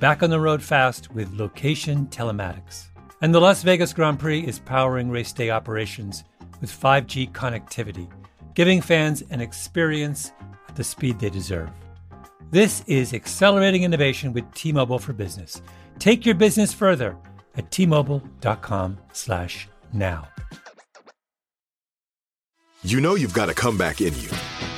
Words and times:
back 0.00 0.22
on 0.22 0.30
the 0.30 0.40
road 0.40 0.62
fast 0.62 1.12
with 1.14 1.34
location 1.34 2.06
telematics. 2.06 2.86
And 3.20 3.34
the 3.34 3.40
Las 3.40 3.62
Vegas 3.62 3.92
Grand 3.92 4.18
Prix 4.18 4.40
is 4.40 4.58
powering 4.58 5.10
race 5.10 5.32
day 5.32 5.50
operations 5.50 6.24
with 6.62 6.70
5G 6.70 7.30
connectivity, 7.32 8.08
giving 8.54 8.80
fans 8.80 9.22
an 9.30 9.42
experience 9.42 10.32
at 10.68 10.74
the 10.74 10.82
speed 10.82 11.20
they 11.20 11.28
deserve. 11.28 11.68
This 12.50 12.82
is 12.86 13.12
accelerating 13.12 13.82
innovation 13.82 14.32
with 14.32 14.50
T-Mobile 14.54 14.98
for 14.98 15.12
Business. 15.12 15.60
Take 15.98 16.24
your 16.24 16.34
business 16.34 16.72
further 16.72 17.14
at 17.56 17.70
t-mobile.com/now. 17.70 20.28
You 22.82 23.00
know 23.02 23.14
you've 23.14 23.34
got 23.34 23.50
a 23.50 23.54
comeback 23.54 24.00
in 24.00 24.18
you. 24.18 24.30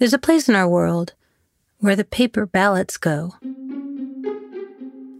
There's 0.00 0.14
a 0.14 0.18
place 0.18 0.48
in 0.48 0.54
our 0.54 0.66
world 0.66 1.12
where 1.80 1.94
the 1.94 2.06
paper 2.06 2.46
ballots 2.46 2.96
go. 2.96 3.34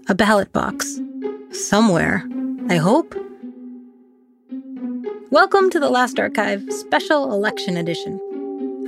A 0.09 0.15
ballot 0.15 0.55
box. 0.55 0.99
Somewhere, 1.53 2.27
I 2.71 2.77
hope. 2.77 3.15
Welcome 5.31 5.69
to 5.69 5.79
the 5.79 5.91
Last 5.91 6.19
Archive 6.19 6.65
Special 6.71 7.31
Election 7.31 7.77
Edition. 7.77 8.19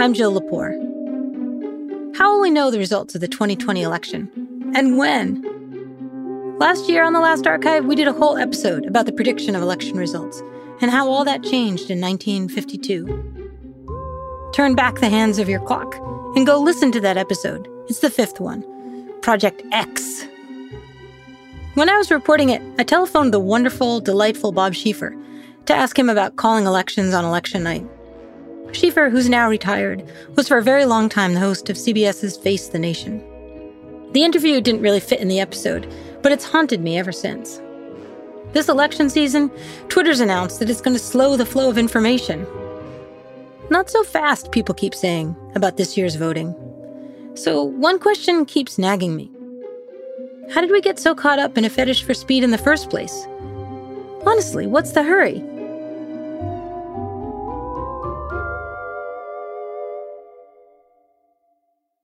I'm 0.01 0.15
Jill 0.15 0.33
Lepore. 0.33 0.73
How 2.17 2.33
will 2.33 2.41
we 2.41 2.49
know 2.49 2.71
the 2.71 2.79
results 2.79 3.15
of 3.15 3.21
the 3.21 3.29
2020 3.29 3.83
election? 3.83 4.73
And 4.75 4.97
when? 4.97 6.57
Last 6.59 6.89
year 6.89 7.05
on 7.05 7.13
the 7.13 7.21
Last 7.21 7.47
Archive, 7.47 7.85
we 7.85 7.97
did 7.97 8.09
a 8.09 8.15
whole 8.15 8.39
episode 8.39 8.87
about 8.87 9.05
the 9.05 9.13
prediction 9.13 9.55
of 9.55 9.61
election 9.61 9.99
results 9.99 10.43
and 10.81 10.91
how 10.91 11.11
all 11.11 11.27
that 11.27 11.43
changed 11.43 11.91
in 11.91 12.01
1952. 12.01 13.42
Turn 14.53 14.75
back 14.75 14.97
the 14.97 15.09
hands 15.09 15.39
of 15.39 15.49
your 15.49 15.61
clock 15.61 15.97
and 16.37 16.47
go 16.47 16.61
listen 16.61 16.93
to 16.93 17.01
that 17.01 17.17
episode. 17.17 17.67
It's 17.89 18.01
the 18.01 18.11
fifth 18.11 18.39
one 18.39 18.63
Project 19.23 19.63
X. 19.73 20.27
When 21.73 21.89
I 21.89 21.97
was 21.97 22.11
reporting 22.11 22.51
it, 22.51 22.61
I 22.79 22.85
telephoned 22.85 23.33
the 23.33 23.41
wonderful, 23.41 24.01
delightful 24.01 24.53
Bob 24.53 24.75
Schieffer 24.75 25.17
to 25.65 25.75
ask 25.75 25.99
him 25.99 26.11
about 26.11 26.37
calling 26.37 26.67
elections 26.67 27.15
on 27.15 27.25
election 27.25 27.63
night. 27.63 27.87
Schieffer, 28.73 29.11
who's 29.11 29.31
now 29.31 29.49
retired, 29.49 30.07
was 30.37 30.49
for 30.49 30.59
a 30.59 30.63
very 30.63 30.85
long 30.85 31.09
time 31.09 31.33
the 31.33 31.41
host 31.41 31.71
of 31.71 31.77
CBS's 31.77 32.37
Face 32.37 32.69
the 32.69 32.79
Nation. 32.79 33.25
The 34.13 34.23
interview 34.23 34.61
didn't 34.61 34.83
really 34.83 35.01
fit 35.01 35.21
in 35.21 35.29
the 35.29 35.41
episode, 35.41 35.91
but 36.23 36.31
it's 36.31 36.45
haunted 36.45 36.83
me 36.83 36.99
ever 36.99 37.13
since. 37.13 37.63
This 38.53 38.69
election 38.69 39.09
season, 39.09 39.51
Twitter's 39.89 40.21
announced 40.21 40.59
that 40.59 40.69
it's 40.69 40.83
going 40.83 40.97
to 40.97 41.03
slow 41.03 41.39
the 41.39 41.47
flow 41.47 41.71
of 41.71 41.79
information. 41.79 42.47
Not 43.73 43.89
so 43.89 44.05
fast, 44.05 44.53
people 44.53 44.75
keep 44.75 44.95
saying 44.95 45.35
about 45.55 45.79
this 45.79 45.97
year's 45.97 46.17
voting. 46.17 46.55
So, 47.33 47.63
one 47.63 47.99
question 47.99 48.45
keeps 48.45 48.77
nagging 48.77 49.17
me 49.17 49.31
How 50.51 50.61
did 50.61 50.71
we 50.71 50.83
get 50.83 50.99
so 50.99 51.15
caught 51.15 51.39
up 51.39 51.57
in 51.57 51.65
a 51.65 51.71
fetish 51.71 52.03
for 52.03 52.13
speed 52.13 52.45
in 52.45 52.51
the 52.51 52.59
first 52.59 52.91
place? 52.91 53.27
Honestly, 54.27 54.67
what's 54.67 54.93
the 54.93 55.03
hurry? 55.03 55.43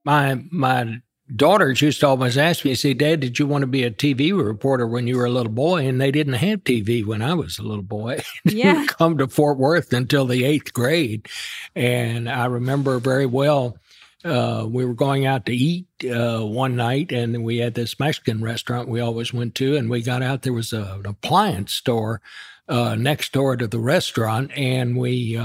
My 0.04 0.42
my 0.50 1.02
daughters 1.34 1.82
used 1.82 2.00
to 2.00 2.08
always 2.08 2.38
ask 2.38 2.64
me, 2.64 2.74
say, 2.74 2.94
Dad, 2.94 3.20
did 3.20 3.38
you 3.38 3.46
want 3.46 3.62
to 3.62 3.66
be 3.66 3.84
a 3.84 3.90
TV 3.90 4.36
reporter 4.36 4.86
when 4.86 5.06
you 5.06 5.16
were 5.16 5.26
a 5.26 5.30
little 5.30 5.52
boy? 5.52 5.86
And 5.86 6.00
they 6.00 6.10
didn't 6.10 6.34
have 6.34 6.64
TV 6.64 7.04
when 7.04 7.22
I 7.22 7.34
was 7.34 7.58
a 7.58 7.62
little 7.62 7.82
boy. 7.82 8.22
Yeah. 8.44 8.86
come 8.86 9.18
to 9.18 9.28
Fort 9.28 9.58
Worth 9.58 9.92
until 9.92 10.24
the 10.26 10.44
eighth 10.44 10.72
grade. 10.72 11.28
And 11.76 12.28
I 12.28 12.46
remember 12.46 12.98
very 12.98 13.26
well, 13.26 13.76
uh, 14.24 14.66
we 14.68 14.84
were 14.84 14.94
going 14.94 15.26
out 15.26 15.46
to 15.46 15.52
eat 15.54 15.86
uh, 16.04 16.40
one 16.40 16.76
night 16.76 17.12
and 17.12 17.44
we 17.44 17.58
had 17.58 17.74
this 17.74 18.00
Mexican 18.00 18.42
restaurant 18.42 18.88
we 18.88 19.00
always 19.00 19.32
went 19.32 19.54
to. 19.56 19.76
And 19.76 19.90
we 19.90 20.02
got 20.02 20.22
out, 20.22 20.42
there 20.42 20.52
was 20.52 20.72
a, 20.72 20.98
an 20.98 21.06
appliance 21.06 21.74
store 21.74 22.20
uh, 22.68 22.94
next 22.94 23.32
door 23.32 23.56
to 23.56 23.66
the 23.66 23.78
restaurant. 23.78 24.50
And 24.56 24.96
we, 24.96 25.36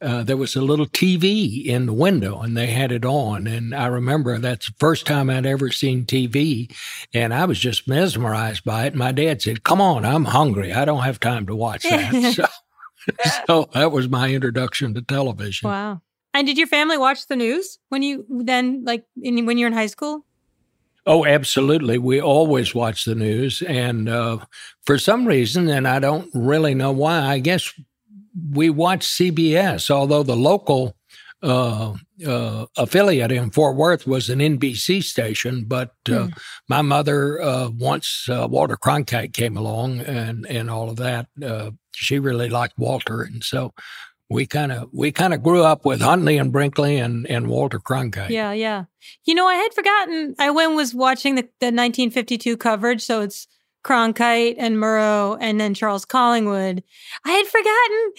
uh, 0.00 0.22
there 0.22 0.36
was 0.36 0.54
a 0.54 0.62
little 0.62 0.86
TV 0.86 1.64
in 1.66 1.86
the 1.86 1.92
window 1.92 2.40
and 2.40 2.56
they 2.56 2.68
had 2.68 2.92
it 2.92 3.04
on. 3.04 3.46
And 3.46 3.74
I 3.74 3.86
remember 3.86 4.38
that's 4.38 4.66
the 4.66 4.74
first 4.78 5.06
time 5.06 5.28
I'd 5.30 5.46
ever 5.46 5.70
seen 5.70 6.04
TV. 6.04 6.72
And 7.12 7.34
I 7.34 7.44
was 7.44 7.58
just 7.58 7.88
mesmerized 7.88 8.64
by 8.64 8.86
it. 8.86 8.94
My 8.94 9.12
dad 9.12 9.42
said, 9.42 9.64
Come 9.64 9.80
on, 9.80 10.04
I'm 10.04 10.26
hungry. 10.26 10.72
I 10.72 10.84
don't 10.84 11.02
have 11.02 11.20
time 11.20 11.46
to 11.46 11.56
watch 11.56 11.82
that. 11.82 12.34
so, 12.34 12.46
so 13.46 13.68
that 13.74 13.92
was 13.92 14.08
my 14.08 14.30
introduction 14.30 14.94
to 14.94 15.02
television. 15.02 15.68
Wow. 15.68 16.02
And 16.34 16.46
did 16.46 16.58
your 16.58 16.66
family 16.66 16.98
watch 16.98 17.26
the 17.26 17.36
news 17.36 17.78
when 17.88 18.02
you 18.02 18.24
then, 18.28 18.84
like, 18.84 19.04
in, 19.20 19.46
when 19.46 19.58
you're 19.58 19.66
in 19.66 19.72
high 19.72 19.86
school? 19.86 20.24
Oh, 21.08 21.24
absolutely. 21.24 21.96
We 21.96 22.20
always 22.20 22.74
watch 22.74 23.06
the 23.06 23.14
news. 23.14 23.62
And 23.62 24.10
uh, 24.10 24.38
for 24.84 24.98
some 24.98 25.26
reason, 25.26 25.68
and 25.68 25.88
I 25.88 26.00
don't 26.00 26.28
really 26.34 26.74
know 26.74 26.92
why, 26.92 27.20
I 27.20 27.38
guess 27.38 27.72
we 28.52 28.70
watch 28.70 29.06
CBS, 29.06 29.90
although 29.90 30.22
the 30.22 30.36
local 30.36 30.94
uh, 31.42 31.94
uh, 32.26 32.66
affiliate 32.76 33.30
in 33.30 33.50
Fort 33.50 33.76
Worth 33.76 34.06
was 34.06 34.28
an 34.28 34.40
NBC 34.40 35.02
station. 35.02 35.64
But 35.66 35.94
uh, 36.08 36.28
mm. 36.28 36.38
my 36.68 36.82
mother, 36.82 37.40
uh, 37.40 37.70
once 37.70 38.28
uh, 38.28 38.48
Walter 38.50 38.76
Cronkite 38.76 39.32
came 39.32 39.56
along 39.56 40.00
and 40.00 40.46
and 40.46 40.70
all 40.70 40.90
of 40.90 40.96
that, 40.96 41.28
uh, 41.44 41.70
she 41.94 42.18
really 42.18 42.48
liked 42.48 42.78
Walter, 42.78 43.22
and 43.22 43.42
so 43.44 43.72
we 44.30 44.46
kind 44.46 44.72
of 44.72 44.88
we 44.92 45.12
kind 45.12 45.32
of 45.32 45.42
grew 45.42 45.62
up 45.62 45.84
with 45.84 46.00
Huntley 46.00 46.38
and 46.38 46.52
Brinkley 46.52 46.98
and 46.98 47.26
and 47.26 47.46
Walter 47.46 47.78
Cronkite. 47.78 48.30
Yeah, 48.30 48.52
yeah. 48.52 48.84
You 49.24 49.34
know, 49.34 49.46
I 49.46 49.54
had 49.54 49.72
forgotten. 49.72 50.34
I 50.38 50.50
went 50.50 50.74
was 50.74 50.94
watching 50.94 51.36
the, 51.36 51.42
the 51.60 51.66
1952 51.66 52.56
coverage, 52.56 53.02
so 53.02 53.22
it's 53.22 53.46
Cronkite 53.88 54.56
and 54.58 54.76
Murrow 54.76 55.38
and 55.40 55.58
then 55.58 55.72
Charles 55.72 56.04
Collingwood. 56.04 56.82
I 57.24 57.30
had 57.30 57.46
forgotten 57.46 58.12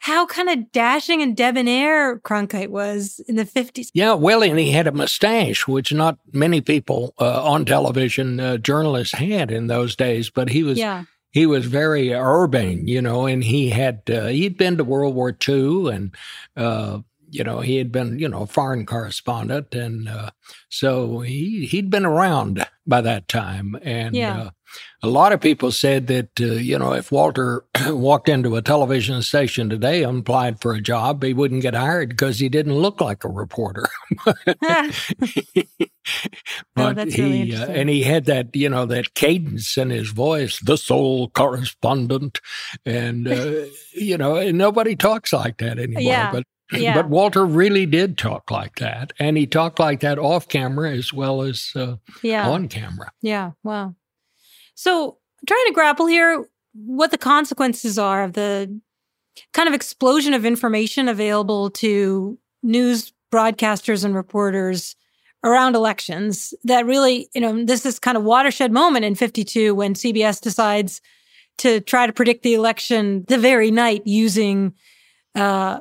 how 0.00 0.26
kind 0.26 0.50
of 0.50 0.70
dashing 0.70 1.22
and 1.22 1.34
debonair 1.34 2.18
Cronkite 2.18 2.68
was 2.68 3.22
in 3.26 3.36
the 3.36 3.46
50s. 3.46 3.88
Yeah, 3.94 4.12
well, 4.12 4.42
and 4.42 4.58
he 4.58 4.70
had 4.70 4.86
a 4.86 4.92
mustache, 4.92 5.66
which 5.66 5.94
not 5.94 6.18
many 6.34 6.60
people 6.60 7.14
uh, 7.18 7.42
on 7.42 7.64
television 7.64 8.38
uh, 8.38 8.58
journalists 8.58 9.14
had 9.14 9.50
in 9.50 9.68
those 9.68 9.96
days, 9.96 10.28
but 10.28 10.50
he 10.50 10.62
was. 10.62 10.78
Yeah. 10.78 11.04
He 11.30 11.46
was 11.46 11.66
very 11.66 12.14
urban, 12.14 12.86
you 12.86 13.02
know, 13.02 13.26
and 13.26 13.42
he 13.42 13.70
had 13.70 14.02
uh, 14.08 14.26
he'd 14.26 14.56
been 14.56 14.76
to 14.76 14.84
World 14.84 15.16
War 15.16 15.36
II, 15.48 15.88
and 15.88 16.14
uh, 16.56 17.00
you 17.34 17.42
know, 17.42 17.58
he 17.58 17.78
had 17.78 17.90
been, 17.90 18.20
you 18.20 18.28
know, 18.28 18.42
a 18.42 18.46
foreign 18.46 18.86
correspondent. 18.86 19.74
And 19.74 20.08
uh, 20.08 20.30
so 20.68 21.20
he, 21.20 21.66
he'd 21.66 21.90
been 21.90 22.04
around 22.06 22.64
by 22.86 23.00
that 23.00 23.26
time. 23.26 23.76
And 23.82 24.14
yeah. 24.14 24.50
A 25.02 25.08
lot 25.08 25.32
of 25.32 25.40
people 25.40 25.70
said 25.70 26.06
that, 26.06 26.30
uh, 26.40 26.44
you 26.44 26.78
know, 26.78 26.94
if 26.94 27.12
Walter 27.12 27.64
walked 27.88 28.28
into 28.28 28.56
a 28.56 28.62
television 28.62 29.20
station 29.22 29.68
today 29.68 30.02
and 30.02 30.20
applied 30.20 30.60
for 30.60 30.72
a 30.72 30.80
job, 30.80 31.22
he 31.22 31.34
wouldn't 31.34 31.62
get 31.62 31.74
hired 31.74 32.08
because 32.08 32.38
he 32.38 32.48
didn't 32.48 32.74
look 32.74 33.00
like 33.02 33.22
a 33.22 33.28
reporter. 33.28 33.86
but 36.74 36.98
oh, 36.98 37.04
he, 37.04 37.54
uh, 37.54 37.66
and 37.66 37.90
he 37.90 38.02
had 38.02 38.24
that, 38.24 38.56
you 38.56 38.68
know, 38.68 38.86
that 38.86 39.14
cadence 39.14 39.76
in 39.76 39.90
his 39.90 40.10
voice, 40.10 40.58
the 40.60 40.76
sole 40.76 41.28
correspondent. 41.28 42.40
And, 42.86 43.28
uh, 43.28 43.66
you 43.92 44.16
know, 44.16 44.50
nobody 44.50 44.96
talks 44.96 45.32
like 45.32 45.58
that 45.58 45.78
anymore. 45.78 46.02
Yeah. 46.02 46.32
But 46.32 46.44
yeah. 46.72 46.94
But 46.94 47.10
Walter 47.10 47.44
really 47.44 47.84
did 47.84 48.16
talk 48.16 48.50
like 48.50 48.76
that, 48.76 49.12
and 49.18 49.36
he 49.36 49.46
talked 49.46 49.78
like 49.78 50.00
that 50.00 50.18
off 50.18 50.48
camera 50.48 50.92
as 50.92 51.12
well 51.12 51.42
as 51.42 51.70
uh, 51.76 51.96
yeah. 52.22 52.48
on 52.48 52.68
camera. 52.68 53.12
Yeah. 53.20 53.50
Wow. 53.62 53.94
So, 54.74 55.18
trying 55.46 55.66
to 55.66 55.72
grapple 55.72 56.06
here 56.06 56.46
what 56.74 57.10
the 57.10 57.18
consequences 57.18 57.98
are 57.98 58.24
of 58.24 58.32
the 58.32 58.80
kind 59.52 59.68
of 59.68 59.74
explosion 59.74 60.34
of 60.34 60.44
information 60.44 61.08
available 61.08 61.70
to 61.70 62.38
news 62.62 63.12
broadcasters 63.32 64.04
and 64.04 64.14
reporters 64.14 64.96
around 65.44 65.76
elections 65.76 66.54
that 66.64 66.86
really, 66.86 67.28
you 67.34 67.40
know, 67.40 67.64
this 67.64 67.84
is 67.84 67.98
kind 67.98 68.16
of 68.16 68.24
watershed 68.24 68.72
moment 68.72 69.04
in 69.04 69.14
52 69.14 69.74
when 69.74 69.94
CBS 69.94 70.40
decides 70.40 71.00
to 71.58 71.80
try 71.80 72.06
to 72.06 72.12
predict 72.12 72.42
the 72.42 72.54
election 72.54 73.24
the 73.28 73.38
very 73.38 73.70
night 73.70 74.02
using 74.06 74.72
uh, 75.34 75.80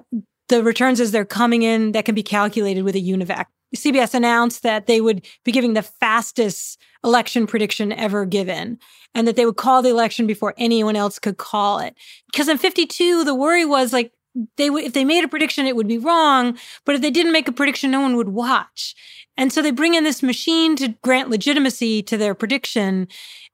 the 0.50 0.63
returns 0.63 1.00
as 1.00 1.12
they're 1.12 1.25
coming 1.25 1.63
in 1.63 1.94
that 1.94 2.06
can 2.06 2.13
be 2.13 2.24
calculated 2.24 2.84
with 2.84 2.95
a 2.95 3.01
UNIVAC. 3.01 3.45
CBS 3.75 4.14
announced 4.14 4.64
that 4.64 4.88
they 4.88 5.02
would 5.02 5.25
be 5.44 5.52
giving 5.52 5.74
the 5.74 5.81
fastest 5.81 6.80
election 7.04 7.48
prediction 7.48 7.92
ever 7.92 8.25
given 8.25 8.80
and 9.16 9.28
that 9.28 9.36
they 9.36 9.46
would 9.46 9.58
call 9.58 9.81
the 9.81 9.90
election 9.90 10.25
before 10.25 10.54
anyone 10.58 10.96
else 10.96 11.20
could 11.20 11.38
call 11.38 11.80
it. 11.80 11.96
Because 12.31 12.48
in 12.48 12.58
52, 12.58 13.24
the 13.24 13.36
worry 13.36 13.66
was 13.66 13.94
like, 13.94 14.12
they 14.58 14.70
would, 14.70 14.84
if 14.84 14.94
they 14.94 15.06
made 15.06 15.24
a 15.24 15.28
prediction, 15.28 15.68
it 15.68 15.75
would 15.75 15.88
be 15.88 15.98
wrong. 15.98 16.58
But 16.86 16.96
if 16.96 17.02
they 17.02 17.12
didn't 17.12 17.34
make 17.34 17.48
a 17.48 17.52
prediction, 17.52 17.92
no 17.92 18.02
one 18.02 18.16
would 18.16 18.30
watch. 18.30 18.96
And 19.38 19.52
so 19.52 19.62
they 19.62 19.72
bring 19.72 19.94
in 19.94 20.04
this 20.04 20.24
machine 20.24 20.76
to 20.78 20.96
grant 21.04 21.30
legitimacy 21.30 22.04
to 22.04 22.18
their 22.18 22.34
prediction. 22.34 23.08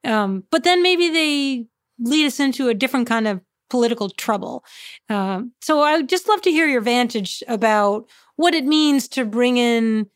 Um, 0.04 0.44
but 0.50 0.64
then 0.64 0.82
maybe 0.82 1.08
they 1.10 1.66
lead 1.98 2.26
us 2.26 2.40
into 2.40 2.68
a 2.68 2.74
different 2.74 3.06
kind 3.06 3.28
of 3.28 3.40
political 3.68 4.10
trouble. 4.10 4.64
Um, 5.08 5.52
so 5.60 5.80
I 5.80 5.96
would 5.96 6.08
just 6.08 6.28
love 6.28 6.42
to 6.42 6.50
hear 6.50 6.66
your 6.66 6.80
vantage 6.80 7.42
about 7.46 8.08
what 8.40 8.54
it 8.54 8.64
means 8.64 9.08
to 9.08 9.24
bring 9.24 9.56
in 9.56 10.08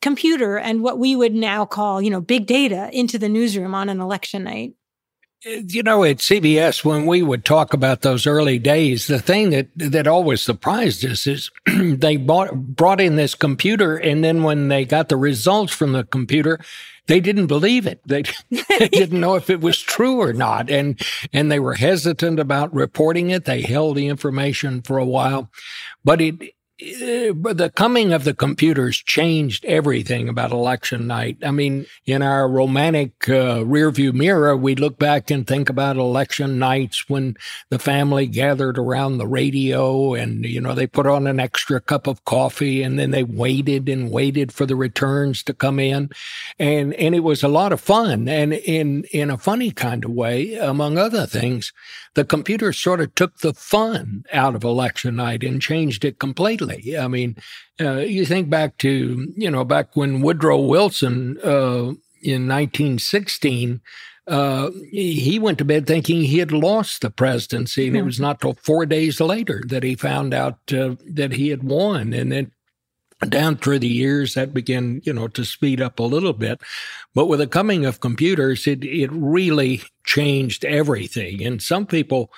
computer 0.00 0.56
and 0.56 0.82
what 0.82 0.98
we 0.98 1.16
would 1.16 1.34
now 1.34 1.64
call, 1.64 2.00
you 2.00 2.10
know, 2.10 2.20
big 2.20 2.46
data 2.46 2.88
into 2.92 3.18
the 3.18 3.28
newsroom 3.28 3.74
on 3.74 3.88
an 3.88 4.00
election 4.00 4.44
night. 4.44 4.74
You 5.44 5.82
know, 5.82 6.04
at 6.04 6.18
CBS, 6.18 6.84
when 6.84 7.06
we 7.06 7.22
would 7.22 7.46
talk 7.46 7.72
about 7.72 8.02
those 8.02 8.26
early 8.26 8.58
days, 8.58 9.06
the 9.06 9.18
thing 9.18 9.50
that, 9.50 9.68
that 9.74 10.06
always 10.06 10.42
surprised 10.42 11.02
us 11.04 11.26
is 11.26 11.50
they 11.66 12.18
bought, 12.18 12.54
brought 12.54 13.00
in 13.00 13.16
this 13.16 13.34
computer, 13.34 13.96
and 13.96 14.22
then 14.22 14.42
when 14.42 14.68
they 14.68 14.84
got 14.84 15.08
the 15.08 15.16
results 15.16 15.72
from 15.72 15.92
the 15.92 16.04
computer, 16.04 16.60
they 17.06 17.20
didn't 17.20 17.46
believe 17.46 17.86
it. 17.86 18.02
They, 18.06 18.24
they 18.50 18.88
didn't 18.88 19.18
know 19.18 19.34
if 19.34 19.48
it 19.48 19.62
was 19.62 19.78
true 19.80 20.20
or 20.20 20.34
not, 20.34 20.70
and 20.70 21.00
and 21.32 21.50
they 21.50 21.58
were 21.58 21.74
hesitant 21.74 22.38
about 22.38 22.74
reporting 22.74 23.30
it. 23.30 23.46
They 23.46 23.62
held 23.62 23.96
the 23.96 24.08
information 24.08 24.82
for 24.82 24.98
a 24.98 25.06
while, 25.06 25.50
but 26.04 26.20
it 26.20 26.34
uh, 26.42 26.46
the 26.80 27.70
coming 27.74 28.12
of 28.12 28.24
the 28.24 28.34
computers 28.34 28.96
changed 28.96 29.64
everything 29.66 30.28
about 30.28 30.50
election 30.50 31.06
night. 31.06 31.36
I 31.44 31.50
mean, 31.50 31.86
in 32.06 32.22
our 32.22 32.48
romantic 32.48 33.28
uh, 33.28 33.60
rearview 33.60 34.12
mirror, 34.14 34.56
we 34.56 34.74
look 34.74 34.98
back 34.98 35.30
and 35.30 35.46
think 35.46 35.68
about 35.68 35.96
election 35.96 36.58
nights 36.58 37.08
when 37.08 37.36
the 37.68 37.78
family 37.78 38.26
gathered 38.26 38.78
around 38.78 39.18
the 39.18 39.26
radio 39.26 40.14
and, 40.14 40.44
you 40.44 40.60
know, 40.60 40.74
they 40.74 40.86
put 40.86 41.06
on 41.06 41.26
an 41.26 41.38
extra 41.38 41.80
cup 41.80 42.06
of 42.06 42.24
coffee 42.24 42.82
and 42.82 42.98
then 42.98 43.10
they 43.10 43.24
waited 43.24 43.88
and 43.88 44.10
waited 44.10 44.52
for 44.52 44.64
the 44.64 44.76
returns 44.76 45.42
to 45.42 45.54
come 45.54 45.78
in. 45.78 46.08
And, 46.58 46.94
and 46.94 47.14
it 47.14 47.20
was 47.20 47.42
a 47.42 47.48
lot 47.48 47.72
of 47.72 47.80
fun. 47.80 48.28
And 48.28 48.54
in, 48.54 49.04
in 49.12 49.30
a 49.30 49.38
funny 49.38 49.70
kind 49.70 50.04
of 50.04 50.12
way, 50.12 50.54
among 50.54 50.96
other 50.96 51.26
things, 51.26 51.72
the 52.14 52.24
computer 52.24 52.72
sort 52.72 53.00
of 53.00 53.14
took 53.14 53.38
the 53.38 53.54
fun 53.54 54.24
out 54.32 54.54
of 54.54 54.64
election 54.64 55.16
night 55.16 55.42
and 55.44 55.60
changed 55.60 56.04
it 56.04 56.18
completely. 56.18 56.69
I 56.98 57.08
mean, 57.08 57.36
uh, 57.80 57.98
you 57.98 58.24
think 58.24 58.50
back 58.50 58.78
to, 58.78 59.32
you 59.36 59.50
know, 59.50 59.64
back 59.64 59.96
when 59.96 60.20
Woodrow 60.20 60.60
Wilson 60.60 61.38
uh, 61.42 61.94
in 62.22 62.48
1916, 62.48 63.80
uh, 64.26 64.70
he 64.90 65.38
went 65.38 65.58
to 65.58 65.64
bed 65.64 65.86
thinking 65.86 66.22
he 66.22 66.38
had 66.38 66.52
lost 66.52 67.00
the 67.00 67.10
presidency, 67.10 67.88
and 67.88 67.96
it 67.96 68.04
was 68.04 68.20
not 68.20 68.40
till 68.40 68.54
four 68.62 68.86
days 68.86 69.20
later 69.20 69.62
that 69.66 69.82
he 69.82 69.96
found 69.96 70.32
out 70.32 70.58
uh, 70.72 70.94
that 71.04 71.32
he 71.32 71.48
had 71.48 71.64
won. 71.64 72.12
And 72.12 72.30
then 72.30 72.52
down 73.28 73.56
through 73.56 73.78
the 73.80 73.88
years 73.88 74.34
that 74.34 74.54
began 74.54 75.02
you 75.04 75.12
know 75.12 75.28
to 75.28 75.44
speed 75.44 75.80
up 75.80 75.98
a 75.98 76.04
little 76.04 76.32
bit. 76.32 76.60
But 77.14 77.26
with 77.26 77.40
the 77.40 77.46
coming 77.46 77.84
of 77.84 78.00
computers 78.00 78.66
it 78.66 78.84
it 78.84 79.10
really 79.12 79.82
changed 80.04 80.64
everything. 80.64 81.44
And 81.44 81.62
some 81.62 81.86
people 81.86 82.32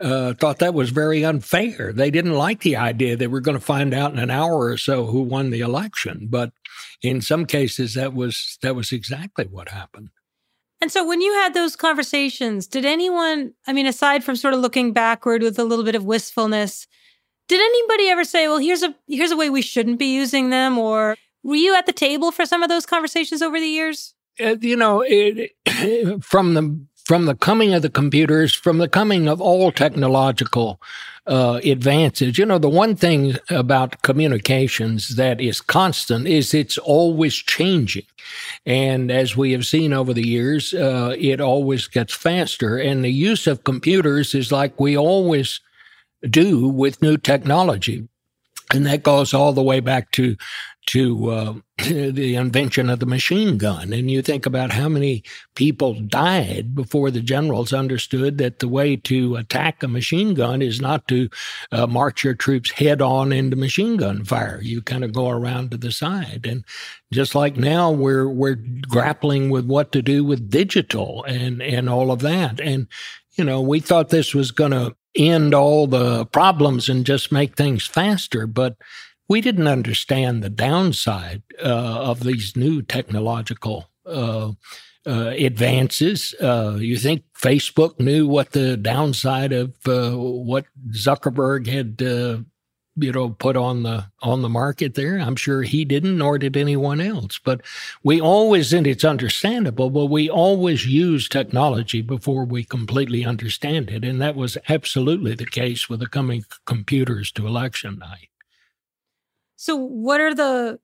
uh, 0.00 0.34
thought 0.34 0.58
that 0.58 0.74
was 0.74 0.90
very 0.90 1.24
unfair. 1.24 1.92
They 1.92 2.10
didn't 2.10 2.34
like 2.34 2.60
the 2.60 2.76
idea 2.76 3.16
that 3.16 3.30
we're 3.30 3.40
going 3.40 3.58
to 3.58 3.64
find 3.64 3.92
out 3.92 4.12
in 4.12 4.18
an 4.18 4.30
hour 4.30 4.66
or 4.66 4.76
so 4.76 5.06
who 5.06 5.22
won 5.22 5.50
the 5.50 5.60
election. 5.60 6.28
But 6.30 6.52
in 7.02 7.20
some 7.20 7.46
cases, 7.46 7.94
that 7.94 8.14
was 8.14 8.58
that 8.62 8.76
was 8.76 8.92
exactly 8.92 9.46
what 9.46 9.70
happened. 9.70 10.10
And 10.80 10.92
so, 10.92 11.04
when 11.06 11.20
you 11.20 11.32
had 11.34 11.54
those 11.54 11.74
conversations, 11.74 12.66
did 12.66 12.84
anyone? 12.84 13.54
I 13.66 13.72
mean, 13.72 13.86
aside 13.86 14.22
from 14.22 14.36
sort 14.36 14.54
of 14.54 14.60
looking 14.60 14.92
backward 14.92 15.42
with 15.42 15.58
a 15.58 15.64
little 15.64 15.84
bit 15.84 15.96
of 15.96 16.04
wistfulness, 16.04 16.86
did 17.48 17.60
anybody 17.60 18.08
ever 18.08 18.24
say, 18.24 18.46
well, 18.46 18.58
here's 18.58 18.82
a 18.82 18.94
here's 19.08 19.32
a 19.32 19.36
way 19.36 19.50
we 19.50 19.62
shouldn't 19.62 19.98
be 19.98 20.14
using 20.14 20.50
them? 20.50 20.78
Or 20.78 21.16
were 21.42 21.56
you 21.56 21.74
at 21.74 21.86
the 21.86 21.92
table 21.92 22.30
for 22.30 22.46
some 22.46 22.62
of 22.62 22.68
those 22.68 22.86
conversations 22.86 23.42
over 23.42 23.58
the 23.58 23.66
years? 23.66 24.14
Uh, 24.40 24.56
you 24.60 24.76
know, 24.76 25.04
it, 25.04 25.50
from 26.22 26.54
the 26.54 26.80
from 27.08 27.24
the 27.24 27.34
coming 27.34 27.72
of 27.72 27.80
the 27.80 27.88
computers, 27.88 28.54
from 28.54 28.76
the 28.76 28.88
coming 28.88 29.28
of 29.28 29.40
all 29.40 29.72
technological 29.72 30.78
uh, 31.26 31.58
advances, 31.64 32.36
you 32.36 32.44
know, 32.44 32.58
the 32.58 32.68
one 32.68 32.94
thing 32.94 33.34
about 33.48 34.02
communications 34.02 35.16
that 35.16 35.40
is 35.40 35.62
constant 35.62 36.26
is 36.26 36.52
it's 36.52 36.76
always 36.76 37.34
changing. 37.34 38.04
And 38.66 39.10
as 39.10 39.38
we 39.38 39.52
have 39.52 39.64
seen 39.64 39.94
over 39.94 40.12
the 40.12 40.26
years, 40.26 40.74
uh, 40.74 41.14
it 41.18 41.40
always 41.40 41.86
gets 41.86 42.14
faster. 42.14 42.76
And 42.76 43.02
the 43.02 43.10
use 43.10 43.46
of 43.46 43.64
computers 43.64 44.34
is 44.34 44.52
like 44.52 44.78
we 44.78 44.96
always 44.96 45.60
do 46.28 46.68
with 46.68 47.00
new 47.00 47.16
technology. 47.16 48.06
And 48.74 48.84
that 48.84 49.02
goes 49.02 49.32
all 49.32 49.54
the 49.54 49.62
way 49.62 49.80
back 49.80 50.10
to 50.12 50.36
to 50.88 51.30
uh, 51.30 51.54
the 51.78 52.34
invention 52.34 52.88
of 52.88 52.98
the 52.98 53.06
machine 53.06 53.58
gun. 53.58 53.92
And 53.92 54.10
you 54.10 54.22
think 54.22 54.46
about 54.46 54.72
how 54.72 54.88
many 54.88 55.22
people 55.54 55.94
died 55.94 56.74
before 56.74 57.10
the 57.10 57.20
generals 57.20 57.74
understood 57.74 58.38
that 58.38 58.58
the 58.58 58.68
way 58.68 58.96
to 58.96 59.36
attack 59.36 59.82
a 59.82 59.88
machine 59.88 60.32
gun 60.32 60.62
is 60.62 60.80
not 60.80 61.06
to 61.08 61.28
uh, 61.72 61.86
march 61.86 62.24
your 62.24 62.34
troops 62.34 62.70
head 62.70 63.02
on 63.02 63.32
into 63.32 63.54
machine 63.54 63.98
gun 63.98 64.24
fire. 64.24 64.60
You 64.62 64.80
kind 64.80 65.04
of 65.04 65.12
go 65.12 65.28
around 65.28 65.72
to 65.72 65.76
the 65.76 65.92
side. 65.92 66.46
And 66.48 66.64
just 67.12 67.34
like 67.34 67.56
now, 67.56 67.90
we're 67.90 68.28
we're 68.28 68.58
grappling 68.88 69.50
with 69.50 69.66
what 69.66 69.92
to 69.92 70.00
do 70.00 70.24
with 70.24 70.50
digital 70.50 71.22
and 71.24 71.62
and 71.62 71.90
all 71.90 72.10
of 72.10 72.20
that. 72.20 72.60
And 72.60 72.88
you 73.36 73.44
know, 73.44 73.60
we 73.60 73.80
thought 73.80 74.08
this 74.08 74.34
was 74.34 74.50
going 74.50 74.72
to 74.72 74.96
end 75.14 75.52
all 75.52 75.86
the 75.86 76.24
problems 76.26 76.88
and 76.88 77.04
just 77.04 77.30
make 77.30 77.56
things 77.56 77.86
faster, 77.86 78.46
but 78.46 78.76
we 79.28 79.40
didn't 79.40 79.68
understand 79.68 80.42
the 80.42 80.50
downside 80.50 81.42
uh, 81.62 82.00
of 82.00 82.24
these 82.24 82.56
new 82.56 82.82
technological 82.82 83.90
uh, 84.06 84.52
uh, 85.06 85.32
advances. 85.38 86.34
Uh, 86.40 86.76
you 86.78 86.96
think 86.96 87.22
Facebook 87.38 88.00
knew 88.00 88.26
what 88.26 88.52
the 88.52 88.76
downside 88.76 89.52
of 89.52 89.74
uh, 89.86 90.10
what 90.12 90.64
Zuckerberg 90.90 91.66
had 91.66 92.02
uh, 92.02 92.42
you 92.96 93.12
know 93.12 93.30
put 93.30 93.56
on 93.56 93.84
the 93.84 94.06
on 94.22 94.42
the 94.42 94.48
market 94.48 94.94
there? 94.94 95.18
I'm 95.18 95.36
sure 95.36 95.62
he 95.62 95.84
didn't 95.84 96.18
nor 96.18 96.38
did 96.38 96.56
anyone 96.56 97.00
else. 97.00 97.38
But 97.42 97.60
we 98.02 98.20
always 98.20 98.72
and 98.72 98.86
it's 98.86 99.04
understandable 99.04 99.90
but 99.90 100.06
we 100.06 100.28
always 100.28 100.86
use 100.86 101.28
technology 101.28 102.02
before 102.02 102.44
we 102.44 102.64
completely 102.64 103.24
understand 103.24 103.90
it. 103.90 104.04
And 104.04 104.20
that 104.20 104.36
was 104.36 104.58
absolutely 104.68 105.34
the 105.34 105.46
case 105.46 105.88
with 105.88 106.00
the 106.00 106.08
coming 106.08 106.44
computers 106.66 107.30
to 107.32 107.46
election 107.46 107.98
night 107.98 108.28
so 109.58 109.76
what 109.76 110.20
are 110.20 110.34
the 110.34 110.78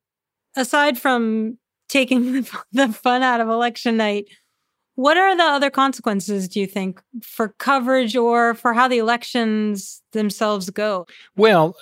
aside 0.56 0.98
from 0.98 1.56
taking 1.88 2.46
the 2.72 2.88
fun 2.88 3.22
out 3.22 3.40
of 3.40 3.48
election 3.48 3.96
night 3.96 4.26
what 4.96 5.16
are 5.16 5.36
the 5.36 5.42
other 5.42 5.70
consequences, 5.70 6.48
do 6.48 6.60
you 6.60 6.66
think, 6.66 7.02
for 7.20 7.48
coverage 7.58 8.14
or 8.14 8.54
for 8.54 8.72
how 8.74 8.86
the 8.86 8.98
elections 8.98 10.02
themselves 10.12 10.70
go? 10.70 11.06
Well, 11.36 11.76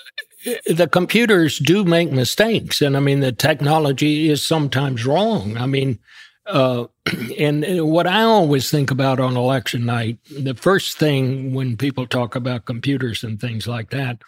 the 0.66 0.88
computers 0.90 1.58
do 1.58 1.84
make 1.84 2.10
mistakes, 2.10 2.80
and 2.80 2.96
I 2.96 3.00
mean 3.00 3.20
the 3.20 3.32
technology 3.32 4.30
is 4.30 4.44
sometimes 4.44 5.04
wrong. 5.04 5.58
I 5.58 5.66
mean, 5.66 5.98
uh, 6.46 6.86
and 7.38 7.64
what 7.86 8.06
I 8.06 8.22
always 8.22 8.70
think 8.70 8.90
about 8.90 9.20
on 9.20 9.36
election 9.36 9.84
night, 9.84 10.18
the 10.30 10.54
first 10.54 10.96
thing 10.96 11.52
when 11.52 11.76
people 11.76 12.06
talk 12.06 12.34
about 12.34 12.64
computers 12.64 13.22
and 13.22 13.38
things 13.38 13.68
like 13.68 13.90
that, 13.90 14.22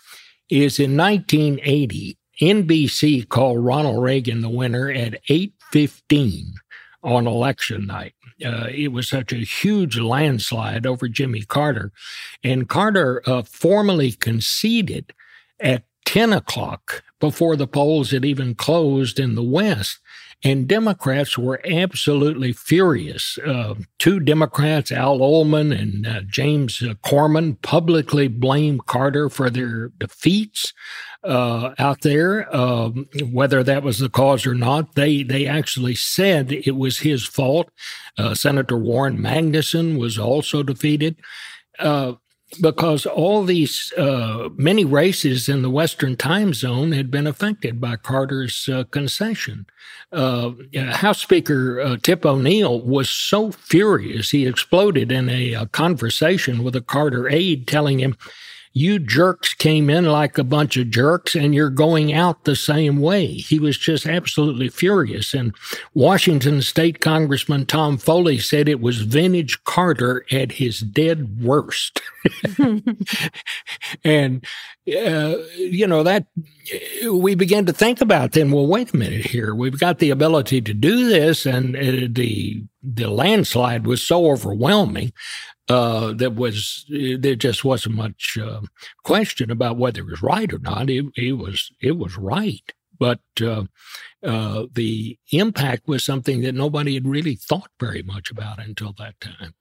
is 0.51 0.79
in 0.79 0.95
1980, 0.95 2.19
NBC 2.41 3.29
called 3.29 3.65
Ronald 3.65 4.03
Reagan 4.03 4.41
the 4.41 4.49
winner 4.49 4.91
at 4.91 5.21
8:15 5.29 6.55
on 7.03 7.27
election 7.27 7.87
night. 7.87 8.15
Uh, 8.45 8.69
it 8.71 8.89
was 8.89 9.09
such 9.09 9.33
a 9.33 9.37
huge 9.37 9.99
landslide 9.99 10.87
over 10.87 11.09
Jimmy 11.09 11.43
Carter, 11.43 11.93
and 12.43 12.69
Carter 12.69 13.23
uh, 13.27 13.43
formally 13.43 14.13
conceded 14.13 15.13
at 15.61 15.85
10 16.05 16.33
o'clock 16.33 17.03
before 17.21 17.57
the 17.57 17.67
polls 17.67 18.11
had 18.11 18.25
even 18.25 18.55
closed 18.55 19.19
in 19.19 19.35
the 19.35 19.43
West. 19.43 20.01
And 20.43 20.69
Democrats 20.69 21.39
were 21.39 21.63
absolutely 21.65 22.53
furious. 22.53 23.39
Uh, 23.39 23.77
two 23.99 24.21
Democrats, 24.21 24.93
Al 24.93 25.23
Ullman 25.23 25.73
and 25.73 26.07
uh, 26.07 26.21
James 26.27 26.83
uh, 26.83 26.95
Corman, 27.03 27.55
publicly 27.63 28.29
blamed 28.29 28.85
Carter 28.85 29.31
for 29.31 29.49
their 29.49 29.89
defeats 29.99 30.75
uh, 31.25 31.75
out 31.79 32.03
there. 32.03 32.55
Um, 32.55 33.09
whether 33.33 33.63
that 33.63 33.83
was 33.83 33.99
the 33.99 34.09
cause 34.09 34.47
or 34.47 34.55
not, 34.55 34.95
they 34.95 35.23
they 35.23 35.47
actually 35.47 35.95
said 35.95 36.53
it 36.53 36.77
was 36.77 36.99
his 36.99 37.25
fault. 37.25 37.71
Uh, 38.19 38.35
Senator 38.35 38.77
Warren 38.77 39.19
Magnuson 39.19 39.99
was 39.99 40.19
also 40.19 40.63
defeated. 40.63 41.17
Uh, 41.79 42.15
because 42.61 43.05
all 43.05 43.43
these 43.43 43.93
uh, 43.99 44.49
many 44.55 44.85
races 44.85 45.49
in 45.49 45.63
the 45.63 45.71
Western 45.71 46.15
time 46.15 46.55
zone 46.55 46.93
had 46.93 47.11
been 47.11 47.27
affected 47.27 47.81
by 47.81 47.97
Carter's 47.97 48.69
uh, 48.69 48.85
concession. 48.93 49.67
Uh, 50.13 50.53
House 50.91 51.21
Speaker 51.21 51.97
Tip 51.97 52.25
O'Neill 52.25 52.81
was 52.81 53.11
so 53.11 53.51
furious 53.51 54.31
he 54.31 54.47
exploded 54.47 55.11
in 55.11 55.29
a, 55.29 55.55
a 55.55 55.67
conversation 55.67 56.63
with 56.63 56.77
a 56.77 56.81
Carter 56.81 57.29
aide, 57.29 57.67
telling 57.67 57.99
him 57.99 58.17
you 58.75 58.99
jerks 58.99 59.55
came 59.55 59.89
in 59.89 60.05
like 60.05 60.37
a 60.37 60.43
bunch 60.43 60.77
of 60.77 60.91
jerks 60.91 61.37
and 61.37 61.55
you're 61.55 61.71
going 61.71 62.13
out 62.13 62.43
the 62.43 62.57
same 62.57 63.01
way. 63.01 63.29
He 63.29 63.61
was 63.61 63.79
just 63.79 64.05
absolutely 64.05 64.69
furious. 64.69 65.33
And 65.33 65.55
Washington 65.95 66.61
State 66.61 67.01
Congressman 67.01 67.67
Tom 67.67 67.97
Foley 67.97 68.39
said 68.39 68.69
it 68.69 68.81
was 68.81 69.03
vintage 69.03 69.63
Carter 69.63 70.27
at 70.33 70.51
his 70.53 70.81
dead 70.81 71.41
worst. 71.41 72.03
and, 74.05 74.45
uh, 74.89 75.37
you 75.57 75.87
know, 75.87 76.03
that 76.03 76.27
we 77.09 77.37
began 77.37 77.67
to 77.67 77.73
think 77.73 78.01
about 78.01 78.33
then, 78.33 78.51
well, 78.51 78.67
wait 78.67 78.93
a 78.93 78.97
minute 78.97 79.27
here. 79.27 79.55
We've 79.55 79.79
got 79.79 80.01
the 80.01 80.11
ability 80.11 80.61
to 80.63 80.75
do 80.75 81.09
this 81.09 81.47
and 81.47 81.77
uh, 81.77 82.09
the, 82.11 82.65
the 82.85 83.09
landslide 83.09 83.87
was 83.87 84.03
so 84.03 84.31
overwhelming 84.31 85.13
uh, 85.69 86.13
that 86.13 86.35
was 86.35 86.85
there 86.89 87.35
just 87.35 87.65
wasn't 87.65 87.95
much 87.95 88.37
uh, 88.41 88.61
question 89.03 89.51
about 89.51 89.79
whether 89.79 90.01
it 90.01 90.11
was 90.11 90.23
right 90.23 90.53
or 90.53 90.59
not. 90.59 90.91
It, 90.91 91.07
it 91.17 91.33
was 91.33 91.71
it 91.81 91.97
was 91.97 92.17
right, 92.17 92.73
but 92.99 93.21
uh, 93.41 93.65
uh, 94.23 94.67
the 94.73 95.19
impact 95.33 95.89
was 95.89 96.05
something 96.05 96.43
that 96.43 96.55
nobody 96.55 96.95
had 96.95 97.09
really 97.09 97.35
thought 97.35 97.71
very 97.81 98.03
much 98.03 98.31
about 98.31 98.59
until 98.59 98.95
that 98.99 99.19
time. 99.21 99.55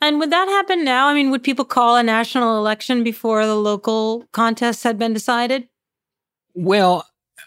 And 0.00 0.18
would 0.18 0.30
that 0.30 0.48
happen 0.48 0.82
now? 0.82 1.08
I 1.08 1.14
mean, 1.14 1.30
would 1.30 1.42
people 1.42 1.66
call 1.66 1.96
a 1.96 2.02
national 2.02 2.56
election 2.56 3.04
before 3.04 3.44
the 3.44 3.54
local 3.54 4.24
contests 4.32 4.82
had 4.82 4.98
been 4.98 5.12
decided? 5.12 5.68
Well, 6.54 7.06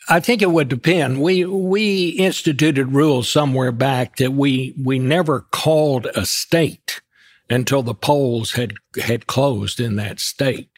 I 0.09 0.19
think 0.19 0.41
it 0.41 0.51
would 0.51 0.69
depend. 0.69 1.21
We 1.21 1.45
we 1.45 2.09
instituted 2.09 2.93
rules 2.93 3.31
somewhere 3.31 3.71
back 3.71 4.17
that 4.17 4.33
we 4.33 4.73
we 4.81 4.99
never 4.99 5.41
called 5.51 6.07
a 6.15 6.25
state 6.25 7.01
until 7.49 7.83
the 7.83 7.95
polls 7.95 8.53
had 8.53 8.73
had 9.01 9.27
closed 9.27 9.79
in 9.79 9.95
that 9.95 10.19
state. 10.19 10.69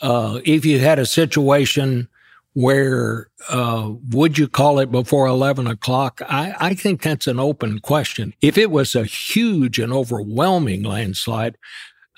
Uh, 0.00 0.40
if 0.44 0.64
you 0.64 0.80
had 0.80 0.98
a 0.98 1.06
situation 1.06 2.08
where 2.54 3.28
uh, 3.48 3.92
would 4.10 4.36
you 4.36 4.46
call 4.46 4.78
it 4.78 4.90
before 4.90 5.26
11 5.26 5.66
o'clock? 5.66 6.20
I, 6.28 6.54
I, 6.58 6.74
think 6.74 7.00
that's 7.00 7.26
an 7.26 7.40
open 7.40 7.78
question. 7.78 8.34
If 8.42 8.58
it 8.58 8.70
was 8.70 8.94
a 8.94 9.04
huge 9.04 9.78
and 9.78 9.90
overwhelming 9.90 10.82
landslide, 10.82 11.56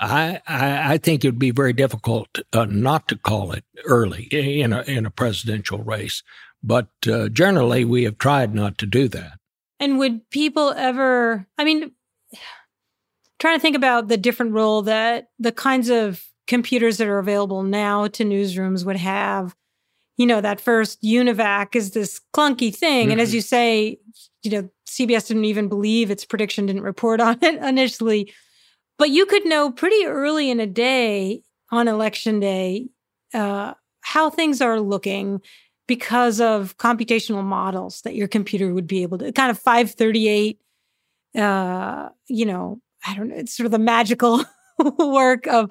I, 0.01 0.41
I, 0.47 0.95
I 0.95 0.99
think 0.99 1.25
it 1.25 1.29
would 1.29 1.39
be 1.39 1.51
very 1.51 1.73
difficult 1.73 2.39
uh, 2.53 2.65
not 2.67 3.09
to 3.09 3.17
call 3.17 3.53
it 3.53 3.65
early 3.85 4.25
in 4.25 4.73
a, 4.73 4.83
in 4.83 5.07
a 5.07 5.11
presidential 5.11 5.79
race. 5.79 6.23
But 6.63 6.89
uh, 7.11 7.29
generally, 7.29 7.85
we 7.85 8.05
have 8.05 8.19
tried 8.19 8.55
not 8.55 8.79
to 8.79 8.87
do 8.87 9.09
that. 9.09 9.39
And 9.79 9.99
would 9.99 10.29
people 10.31 10.73
ever, 10.73 11.47
I 11.59 11.65
mean, 11.65 11.93
trying 13.39 13.57
to 13.57 13.61
think 13.61 13.77
about 13.77 14.09
the 14.09 14.17
different 14.17 14.53
role 14.53 14.83
that 14.83 15.29
the 15.39 15.53
kinds 15.53 15.91
of 15.91 16.25
computers 16.47 16.97
that 16.99 17.09
are 17.09 17.19
available 17.19 17.63
now 17.63 18.07
to 18.09 18.25
newsrooms 18.25 18.85
would 18.85 18.97
have. 18.97 19.55
You 20.17 20.27
know, 20.27 20.41
that 20.41 20.61
first 20.61 21.03
UNIVAC 21.03 21.75
is 21.75 21.91
this 21.91 22.21
clunky 22.35 22.75
thing. 22.75 23.05
Mm-hmm. 23.05 23.13
And 23.13 23.21
as 23.21 23.31
mm-hmm. 23.31 23.35
you 23.35 23.41
say, 23.41 23.99
you 24.43 24.51
know, 24.51 24.69
CBS 24.89 25.27
didn't 25.27 25.45
even 25.45 25.69
believe 25.69 26.11
its 26.11 26.25
prediction, 26.25 26.67
didn't 26.67 26.83
report 26.83 27.21
on 27.21 27.39
it 27.43 27.57
initially. 27.63 28.33
But 28.99 29.11
you 29.11 29.27
could 29.27 29.45
know 29.45 29.71
pretty 29.71 30.07
early 30.07 30.51
in 30.51 30.61
a 30.61 30.67
day 30.67 31.43
on 31.71 31.89
election 31.89 32.41
day 32.41 32.89
uh, 33.33 33.75
how 34.01 34.31
things 34.31 34.61
are 34.61 34.81
looking 34.81 35.41
because 35.87 36.41
of 36.41 36.77
computational 36.79 37.43
models 37.43 38.03
that 38.03 38.15
your 38.15 38.29
computer 38.29 38.73
would 38.73 38.87
be 38.87 39.03
able 39.03 39.19
to 39.19 39.33
kind 39.33 39.51
of 39.51 39.59
538 39.59 40.59
uh, 41.37 42.09
you 42.29 42.47
know 42.47 42.81
I 43.07 43.15
don't 43.15 43.29
know, 43.29 43.37
it's 43.37 43.57
sort 43.57 43.67
of 43.67 43.73
the 43.73 43.79
magical 43.79 44.45
work 44.99 45.47
of 45.47 45.71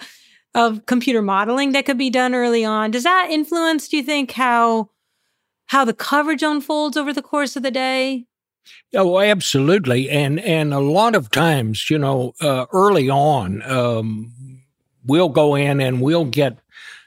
of 0.55 0.85
computer 0.85 1.21
modeling 1.21 1.71
that 1.71 1.85
could 1.85 1.97
be 1.97 2.11
done 2.11 2.35
early 2.35 2.63
on. 2.63 2.91
Does 2.91 3.03
that 3.03 3.29
influence, 3.31 3.87
do 3.87 3.97
you 3.97 4.03
think, 4.03 4.31
how 4.31 4.89
how 5.67 5.85
the 5.85 5.93
coverage 5.93 6.43
unfolds 6.43 6.97
over 6.97 7.13
the 7.13 7.21
course 7.21 7.55
of 7.55 7.63
the 7.63 7.71
day? 7.71 8.25
Oh, 8.95 9.19
absolutely, 9.19 10.09
and 10.09 10.39
and 10.39 10.73
a 10.73 10.79
lot 10.79 11.15
of 11.15 11.31
times, 11.31 11.89
you 11.89 11.97
know, 11.97 12.33
uh, 12.41 12.65
early 12.71 13.09
on, 13.09 13.61
um, 13.63 14.31
we'll 15.05 15.29
go 15.29 15.55
in 15.55 15.81
and 15.81 16.01
we'll 16.01 16.25
get 16.25 16.57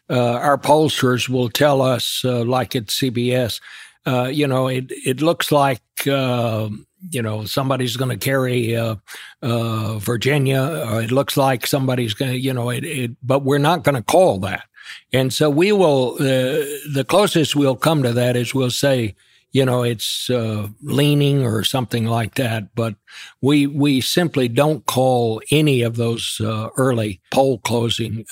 uh, 0.08 0.32
our 0.34 0.58
pollsters 0.58 1.28
will 1.28 1.48
tell 1.48 1.82
us, 1.82 2.22
uh, 2.24 2.44
like 2.44 2.76
at 2.76 2.86
CBS, 2.86 3.60
uh, 4.06 4.24
you 4.24 4.46
know, 4.46 4.68
it 4.68 4.86
it 4.90 5.20
looks 5.20 5.50
like 5.50 6.06
um, 6.06 6.86
you 7.10 7.20
know 7.20 7.44
somebody's 7.44 7.96
going 7.96 8.16
to 8.16 8.24
carry 8.24 8.76
uh, 8.76 8.96
uh, 9.42 9.98
Virginia. 9.98 10.60
Uh, 10.62 10.98
it 10.98 11.10
looks 11.10 11.36
like 11.36 11.66
somebody's 11.66 12.14
going 12.14 12.32
to, 12.32 12.38
you 12.38 12.52
know, 12.52 12.70
it, 12.70 12.84
it, 12.84 13.10
but 13.22 13.42
we're 13.42 13.58
not 13.58 13.82
going 13.82 13.96
to 13.96 14.02
call 14.02 14.38
that. 14.40 14.64
And 15.12 15.32
so 15.32 15.50
we 15.50 15.72
will. 15.72 16.14
Uh, 16.14 16.62
the 16.92 17.04
closest 17.06 17.56
we'll 17.56 17.76
come 17.76 18.02
to 18.02 18.12
that 18.12 18.36
is 18.36 18.54
we'll 18.54 18.70
say, 18.70 19.16
you 19.56 19.64
know, 19.64 19.82
it's 19.82 20.28
uh, 20.28 20.68
leaning 20.82 21.42
or 21.42 21.64
something 21.64 22.04
like 22.04 22.34
that. 22.34 22.74
But 22.74 22.94
we 23.40 23.66
we 23.66 24.02
simply 24.02 24.48
don't 24.48 24.84
call 24.84 25.40
any 25.50 25.80
of 25.80 25.96
those 25.96 26.38
uh, 26.40 26.68
early 26.76 27.20
poll 27.32 27.58
closing 27.60 28.26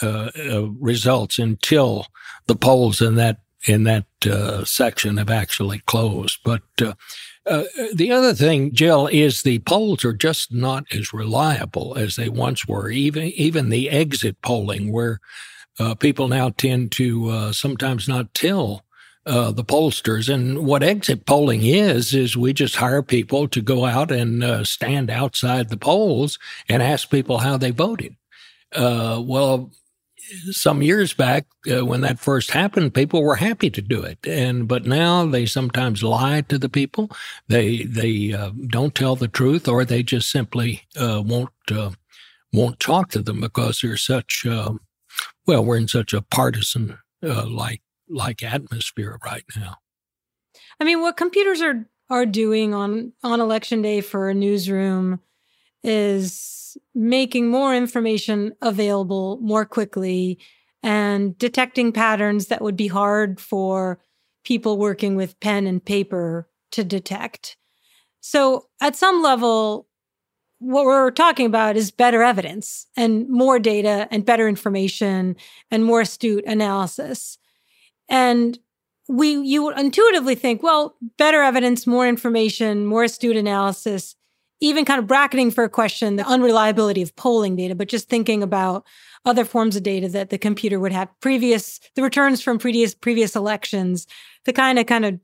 results 0.81 1.39
until 1.39 2.07
the 2.47 2.57
polls 2.57 3.01
in 3.01 3.15
that 3.15 3.39
in 3.67 3.85
that 3.85 4.05
section 4.67 5.17
have 5.17 5.31
actually 5.31 5.79
closed. 5.87 6.39
But 6.45 6.63
uh, 7.47 7.65
the 7.95 8.11
other 8.13 8.35
thing, 8.35 8.75
Jill, 8.75 9.07
is 9.07 9.43
the 9.43 9.61
polls 9.61 10.05
are 10.05 10.13
just 10.13 10.53
not 10.53 10.85
as 10.93 11.15
reliable 11.15 11.95
as 11.97 12.17
they 12.17 12.29
once 12.29 12.69
were. 12.69 12.91
Even 12.91 13.25
even 13.25 13.71
the 13.71 13.89
exit 13.89 14.37
polling, 14.43 14.93
where 14.93 15.21
uh, 15.79 15.95
people 15.95 16.29
now 16.29 16.51
tend 16.51 16.93
to 16.93 17.29
uh, 17.31 17.53
sometimes 17.53 18.09
not 18.09 18.33
tell 18.35 18.84
uh, 19.27 19.51
the 19.51 19.65
pollsters. 19.65 20.33
And 20.33 20.67
what 20.67 20.83
exit 20.83 21.27
polling 21.27 21.63
is 21.63 22.15
is 22.15 22.37
we 22.37 22.53
just 22.53 22.77
hire 22.77 23.03
people 23.03 23.49
to 23.49 23.63
go 23.63 23.87
out 23.87 24.11
and 24.11 24.45
uh, 24.45 24.65
stand 24.65 25.11
outside 25.11 25.69
the 25.69 25.77
polls 25.77 26.39
and 26.69 26.83
ask 26.83 27.11
people 27.11 27.39
how 27.39 27.57
they 27.57 27.71
voted. 27.71 28.17
Uh, 28.75 29.23
well, 29.25 29.71
some 30.51 30.83
years 30.83 31.13
back 31.13 31.47
uh, 31.71 31.85
when 31.85 32.01
that 32.01 32.19
first 32.19 32.51
happened 32.51 32.95
people 32.95 33.23
were 33.23 33.37
happy 33.37 33.69
to 33.69 33.83
do 33.83 34.03
it 34.03 34.19
and 34.27 34.67
but 34.67 34.87
now 34.87 35.27
they 35.27 35.45
sometimes 35.45 36.03
lie 36.03 36.41
to 36.41 36.59
the 36.59 36.69
people 36.69 37.11
they 37.49 37.83
they 37.83 38.33
uh, 38.33 38.51
don't 38.69 38.95
tell 38.95 39.17
the 39.17 39.29
truth 39.29 39.69
or 39.69 39.85
they 39.85 40.03
just 40.03 40.31
simply 40.31 40.81
uh, 40.99 41.23
won't 41.23 41.51
won't 42.55 42.81
talk 42.81 43.11
to 43.11 43.21
them 43.21 43.43
because 43.43 43.81
they're 43.83 43.99
such 43.99 44.47
well 45.47 45.63
we're 45.63 45.77
in 45.77 45.89
such 45.89 46.15
a 46.15 46.23
partisan 46.23 46.99
like 47.21 47.83
like 48.09 48.43
atmosphere 48.43 49.19
right 49.25 49.45
now 49.57 49.77
i 50.81 50.85
mean 50.85 51.01
what 51.01 51.17
computers 51.17 51.61
are 51.63 51.89
are 52.11 52.27
doing 52.27 52.75
on 52.75 53.13
on 53.23 53.41
election 53.41 53.83
day 53.83 54.01
for 54.01 54.29
a 54.29 54.35
newsroom 54.35 55.21
is 55.83 56.77
making 56.95 57.49
more 57.49 57.75
information 57.75 58.53
available 58.63 59.39
more 59.41 59.65
quickly 59.65 60.39
and 60.83 61.37
detecting 61.39 61.93
patterns 61.93 62.49
that 62.49 62.63
would 62.63 62.77
be 62.77 62.89
hard 62.89 63.41
for 63.41 63.99
people 64.45 64.77
working 64.77 65.17
with 65.17 65.41
pen 65.41 65.67
and 65.67 65.85
paper 65.85 66.49
to 66.73 66.85
detect. 66.85 67.57
So, 68.21 68.67
at 68.81 68.97
some 68.97 69.23
level, 69.23 69.87
what 70.59 70.85
we're 70.85 71.11
talking 71.11 71.47
about 71.47 71.77
is 71.77 71.91
better 71.91 72.23
evidence 72.23 72.87
and 72.97 73.29
more 73.29 73.59
data 73.59 74.09
and 74.11 74.25
better 74.25 74.49
information 74.49 75.37
and 75.71 75.85
more 75.85 76.03
astute 76.03 76.45
analysis. 76.47 77.39
And 78.15 78.57
we 79.09 79.33
you 79.33 79.73
intuitively 79.73 80.37
think, 80.37 80.63
well, 80.63 80.95
better 81.19 81.43
evidence, 81.43 81.85
more 81.85 82.07
information, 82.07 82.87
more 82.87 83.03
astute 83.03 83.37
analysis, 83.37 84.15
even 84.61 84.85
kind 84.85 85.01
of 85.01 85.09
bracketing 85.09 85.51
for 85.51 85.65
a 85.65 85.69
question 85.69 86.15
the 86.15 86.25
unreliability 86.25 87.03
of 87.03 87.17
polling 87.17 87.57
data, 87.57 87.75
but 87.75 87.89
just 87.89 88.09
thinking 88.09 88.41
about 88.41 88.87
other 89.25 89.45
forms 89.45 89.75
of 89.75 89.83
data 89.83 90.09
that 90.11 90.31
the 90.31 90.39
computer 90.39 90.79
would 90.79 90.93
have 90.93 91.09
previous 91.21 91.81
the 91.97 92.03
returns 92.03 92.41
from 92.41 92.57
previous 92.57 92.95
previous 92.95 93.35
elections, 93.35 94.07
the 94.45 94.53
kind 94.53 94.79
of 94.79 94.87
kind 94.87 95.05
of 95.05 95.19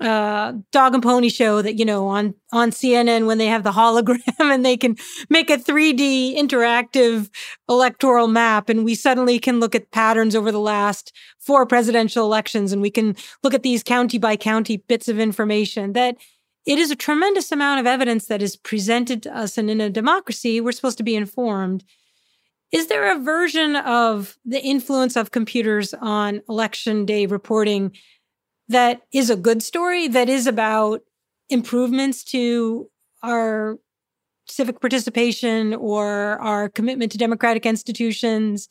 uh, 0.00 0.52
dog 0.72 0.92
and 0.94 1.02
pony 1.02 1.28
show 1.28 1.62
that 1.62 1.78
you 1.78 1.84
know 1.84 2.08
on 2.08 2.34
on 2.52 2.70
CNN 2.70 3.26
when 3.26 3.38
they 3.38 3.46
have 3.46 3.62
the 3.62 3.72
hologram 3.72 4.20
and 4.40 4.64
they 4.64 4.76
can 4.76 4.96
make 5.30 5.50
a 5.50 5.56
3D 5.56 6.36
interactive 6.36 7.30
electoral 7.68 8.26
map. 8.26 8.68
And 8.68 8.84
we 8.84 8.94
suddenly 8.94 9.38
can 9.38 9.60
look 9.60 9.74
at 9.74 9.92
patterns 9.92 10.34
over 10.34 10.50
the 10.50 10.58
last 10.58 11.12
four 11.38 11.64
presidential 11.64 12.24
elections 12.24 12.72
and 12.72 12.82
we 12.82 12.90
can 12.90 13.14
look 13.42 13.54
at 13.54 13.62
these 13.62 13.82
county 13.82 14.18
by 14.18 14.36
county 14.36 14.78
bits 14.78 15.08
of 15.08 15.20
information 15.20 15.92
that 15.92 16.16
it 16.66 16.78
is 16.78 16.90
a 16.90 16.96
tremendous 16.96 17.52
amount 17.52 17.78
of 17.78 17.86
evidence 17.86 18.26
that 18.26 18.42
is 18.42 18.56
presented 18.56 19.22
to 19.22 19.36
us. 19.36 19.56
And 19.58 19.70
in 19.70 19.80
a 19.80 19.90
democracy 19.90 20.60
we're 20.60 20.72
supposed 20.72 20.98
to 20.98 21.04
be 21.04 21.14
informed. 21.14 21.84
Is 22.72 22.88
there 22.88 23.14
a 23.14 23.20
version 23.20 23.76
of 23.76 24.36
the 24.44 24.60
influence 24.60 25.14
of 25.14 25.30
computers 25.30 25.94
on 25.94 26.42
election 26.48 27.06
day 27.06 27.26
reporting 27.26 27.92
that 28.68 29.02
is 29.12 29.30
a 29.30 29.36
good 29.36 29.62
story 29.62 30.08
that 30.08 30.28
is 30.28 30.46
about 30.46 31.02
improvements 31.48 32.24
to 32.24 32.90
our 33.22 33.78
civic 34.46 34.80
participation 34.80 35.74
or 35.74 36.38
our 36.40 36.68
commitment 36.68 37.12
to 37.12 37.18
democratic 37.18 37.66
institutions. 37.66 38.68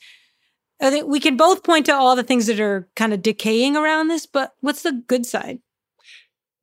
I 0.81 0.89
think 0.89 1.07
we 1.07 1.19
can 1.19 1.37
both 1.37 1.63
point 1.63 1.85
to 1.87 1.93
all 1.93 2.15
the 2.15 2.23
things 2.23 2.47
that 2.47 2.59
are 2.59 2.87
kind 2.95 3.13
of 3.13 3.21
decaying 3.21 3.75
around 3.75 4.07
this, 4.07 4.25
but 4.25 4.53
what's 4.61 4.83
the 4.83 5.03
good 5.07 5.25
side? 5.25 5.59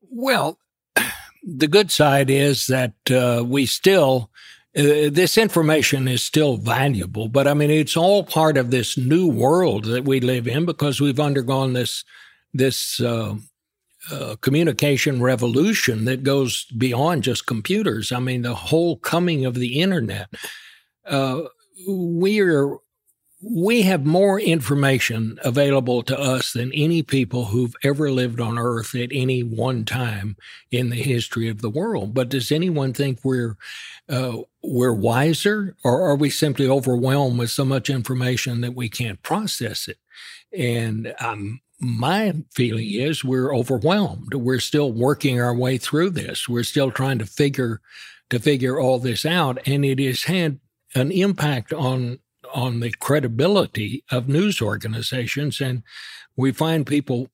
Well, 0.03 0.59
the 1.43 1.69
good 1.69 1.91
side 1.91 2.31
is 2.31 2.67
that 2.67 2.95
uh, 3.11 3.45
we 3.45 3.67
still, 3.67 4.31
uh, 4.77 5.11
this 5.11 5.39
information 5.39 6.07
is 6.07 6.23
still 6.23 6.57
valuable, 6.57 7.29
but 7.29 7.47
I 7.47 7.55
mean, 7.55 7.71
it's 7.71 7.97
all 7.97 8.25
part 8.25 8.57
of 8.57 8.71
this 8.71 8.97
new 8.97 9.27
world 9.29 9.85
that 9.87 10.05
we 10.05 10.21
live 10.21 10.47
in 10.47 10.67
because 10.67 11.01
we've 11.01 11.21
undergone 11.21 11.73
this 11.73 12.05
this 12.53 13.01
uh, 13.01 13.37
uh, 14.11 14.37
communication 14.41 15.23
revolution 15.23 16.05
that 16.07 16.23
goes 16.23 16.65
beyond 16.77 17.23
just 17.23 17.47
computers. 17.47 18.13
I 18.13 18.19
mean, 18.19 18.43
the 18.43 18.55
whole 18.55 18.97
coming 18.97 19.45
of 19.45 19.55
the 19.55 19.81
internet. 19.81 20.29
Uh, 21.07 21.43
we 21.89 22.41
are 22.41 22.79
we 23.43 23.83
have 23.83 24.05
more 24.05 24.39
information 24.39 25.39
available 25.43 26.03
to 26.03 26.19
us 26.19 26.53
than 26.53 26.71
any 26.75 27.03
people 27.03 27.47
who've 27.47 27.75
ever 27.83 28.11
lived 28.11 28.39
on 28.39 28.59
earth 28.59 28.95
at 28.95 29.09
any 29.13 29.43
one 29.43 29.85
time 29.85 30.37
in 30.71 30.91
the 30.91 31.03
history 31.03 31.49
of 31.49 31.63
the 31.63 31.71
world. 31.71 32.13
But 32.13 32.29
does 32.29 32.53
anyone 32.53 32.93
think 32.93 33.21
we're 33.25 33.57
uh, 34.09 34.39
we're 34.63 34.93
wiser, 34.93 35.77
or 35.83 36.03
are 36.03 36.17
we 36.17 36.29
simply 36.29 36.69
overwhelmed 36.69 37.39
with 37.39 37.51
so 37.51 37.65
much 37.65 37.89
information 37.89 38.61
that 38.61 38.75
we 38.75 38.89
can't 38.91 39.23
process 39.23 39.89
it? 39.89 39.99
And 40.53 41.15
I'm 41.19 41.61
my 41.81 42.35
feeling 42.53 42.91
is 42.91 43.25
we're 43.25 43.55
overwhelmed. 43.55 44.35
We're 44.35 44.61
still 44.61 44.93
working 44.93 45.41
our 45.41 45.55
way 45.55 45.79
through 45.79 46.11
this. 46.11 46.49
We're 46.49 46.63
still 46.63 46.91
trying 46.91 47.19
to 47.19 47.27
figure 47.27 47.81
to 48.29 48.39
figure 48.39 48.79
all 48.79 48.99
this 48.99 49.27
out, 49.27 49.59
and 49.67 49.85
it 49.85 49.99
has 49.99 50.25
had 50.25 50.61
an 50.95 51.11
impact 51.11 51.73
on 51.73 52.19
on 52.55 52.81
the 52.81 52.91
credibility 52.91 54.05
of 54.11 54.29
news 54.29 54.61
organizations. 54.61 55.61
And 55.61 55.83
we 56.37 56.53
find 56.53 56.87
people 56.87 57.29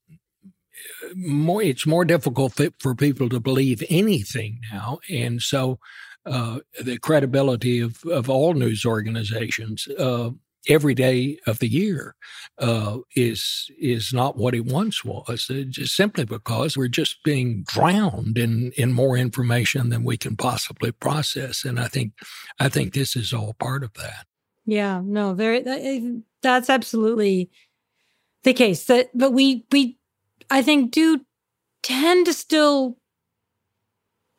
more. 1.14 1.62
It's 1.62 1.86
more 1.86 2.04
difficult 2.04 2.58
for 2.78 2.94
people 2.94 3.28
to 3.30 3.40
believe 3.40 3.82
anything 3.90 4.60
now, 4.72 5.00
and 5.10 5.42
so. 5.42 5.78
Uh, 6.28 6.58
the 6.82 6.98
credibility 6.98 7.78
of, 7.78 8.02
of 8.06 8.28
all 8.28 8.52
news 8.52 8.84
organizations 8.84 9.86
uh, 9.96 10.30
every 10.68 10.94
day 10.94 11.38
of 11.46 11.58
the 11.58 11.68
year 11.68 12.14
uh, 12.58 12.98
is 13.14 13.70
is 13.78 14.12
not 14.12 14.36
what 14.36 14.54
it 14.54 14.64
once 14.64 15.04
was. 15.04 15.48
Uh, 15.50 15.64
just 15.68 15.94
simply 15.94 16.24
because 16.24 16.76
we're 16.76 16.88
just 16.88 17.22
being 17.24 17.64
drowned 17.66 18.38
in 18.38 18.72
in 18.76 18.92
more 18.92 19.16
information 19.16 19.90
than 19.90 20.04
we 20.04 20.16
can 20.16 20.36
possibly 20.36 20.92
process, 20.92 21.64
and 21.64 21.78
I 21.78 21.88
think 21.88 22.12
I 22.58 22.68
think 22.68 22.92
this 22.94 23.16
is 23.16 23.32
all 23.32 23.54
part 23.58 23.82
of 23.82 23.92
that. 23.94 24.26
Yeah, 24.64 25.00
no, 25.04 25.34
very. 25.34 26.22
That's 26.42 26.70
absolutely 26.70 27.50
the 28.42 28.52
case. 28.52 28.84
That, 28.86 29.10
but 29.14 29.32
we 29.32 29.64
we 29.70 29.98
I 30.50 30.62
think 30.62 30.92
do 30.92 31.20
tend 31.82 32.26
to 32.26 32.32
still 32.32 32.98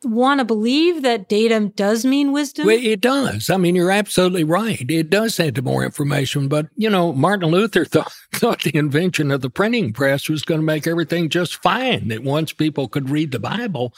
want 0.04 0.40
to 0.40 0.44
believe 0.44 1.02
that 1.02 1.28
datum 1.28 1.68
does 1.70 2.04
mean 2.04 2.32
wisdom? 2.32 2.66
Well, 2.66 2.78
it 2.78 3.00
does. 3.00 3.50
I 3.50 3.56
mean, 3.56 3.74
you're 3.74 3.90
absolutely 3.90 4.44
right. 4.44 4.84
It 4.88 5.10
does 5.10 5.38
add 5.40 5.56
to 5.56 5.62
more 5.62 5.84
information. 5.84 6.48
But, 6.48 6.68
you 6.76 6.88
know, 6.88 7.12
Martin 7.12 7.50
Luther 7.50 7.84
thought, 7.86 8.12
thought 8.32 8.62
the 8.62 8.76
invention 8.76 9.30
of 9.30 9.40
the 9.40 9.50
printing 9.50 9.92
press 9.92 10.28
was 10.28 10.42
going 10.42 10.60
to 10.60 10.66
make 10.66 10.86
everything 10.86 11.28
just 11.28 11.62
fine. 11.62 12.08
That 12.08 12.22
once 12.22 12.52
people 12.52 12.88
could 12.88 13.10
read 13.10 13.32
the 13.32 13.40
Bible 13.40 13.92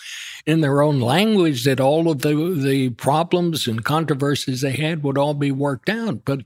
in 0.46 0.60
their 0.60 0.82
own 0.82 1.00
language, 1.00 1.64
that 1.64 1.80
all 1.80 2.10
of 2.10 2.20
the, 2.20 2.34
the 2.34 2.90
problems 2.90 3.66
and 3.66 3.84
controversies 3.84 4.62
they 4.62 4.72
had 4.72 5.02
would 5.02 5.18
all 5.18 5.34
be 5.34 5.52
worked 5.52 5.88
out. 5.88 6.24
But 6.24 6.40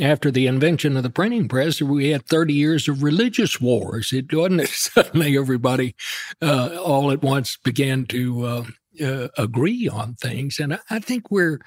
after 0.00 0.30
the 0.30 0.46
invention 0.46 0.96
of 0.96 1.02
the 1.02 1.10
printing 1.10 1.48
press, 1.48 1.80
we 1.80 2.10
had 2.10 2.26
30 2.26 2.52
years 2.52 2.88
of 2.88 3.02
religious 3.02 3.60
wars. 3.60 4.12
It 4.12 4.32
wasn't 4.32 4.68
suddenly 4.68 5.36
everybody 5.36 5.94
uh, 6.42 6.78
all 6.82 7.10
at 7.10 7.22
once 7.22 7.56
began 7.56 8.06
to 8.06 8.44
uh, 8.44 8.64
uh, 9.02 9.28
agree 9.38 9.88
on 9.88 10.14
things. 10.14 10.58
And 10.58 10.78
I 10.90 10.98
think 10.98 11.30
we're, 11.30 11.60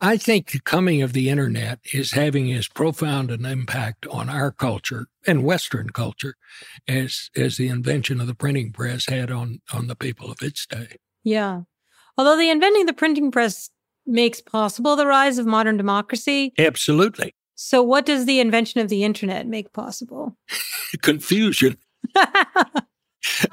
I 0.00 0.16
think 0.16 0.50
the 0.50 0.60
coming 0.60 1.00
of 1.00 1.12
the 1.12 1.30
internet 1.30 1.80
is 1.92 2.12
having 2.12 2.52
as 2.52 2.68
profound 2.68 3.30
an 3.30 3.46
impact 3.46 4.06
on 4.08 4.28
our 4.28 4.50
culture 4.50 5.06
and 5.26 5.44
Western 5.44 5.90
culture 5.90 6.34
as 6.88 7.30
as 7.36 7.56
the 7.56 7.68
invention 7.68 8.20
of 8.20 8.26
the 8.26 8.34
printing 8.34 8.72
press 8.72 9.06
had 9.06 9.30
on 9.30 9.60
on 9.72 9.86
the 9.86 9.94
people 9.94 10.30
of 10.30 10.42
its 10.42 10.66
day. 10.66 10.96
Yeah. 11.22 11.62
Although 12.18 12.36
the 12.36 12.50
inventing 12.50 12.86
the 12.86 12.92
printing 12.92 13.30
press 13.30 13.70
makes 14.04 14.40
possible 14.40 14.96
the 14.96 15.06
rise 15.06 15.38
of 15.38 15.46
modern 15.46 15.76
democracy. 15.76 16.52
Absolutely. 16.58 17.32
So, 17.64 17.80
what 17.80 18.04
does 18.04 18.26
the 18.26 18.40
invention 18.40 18.80
of 18.80 18.88
the 18.88 19.04
internet 19.04 19.46
make 19.46 19.72
possible? 19.72 20.36
Confusion. 21.02 21.78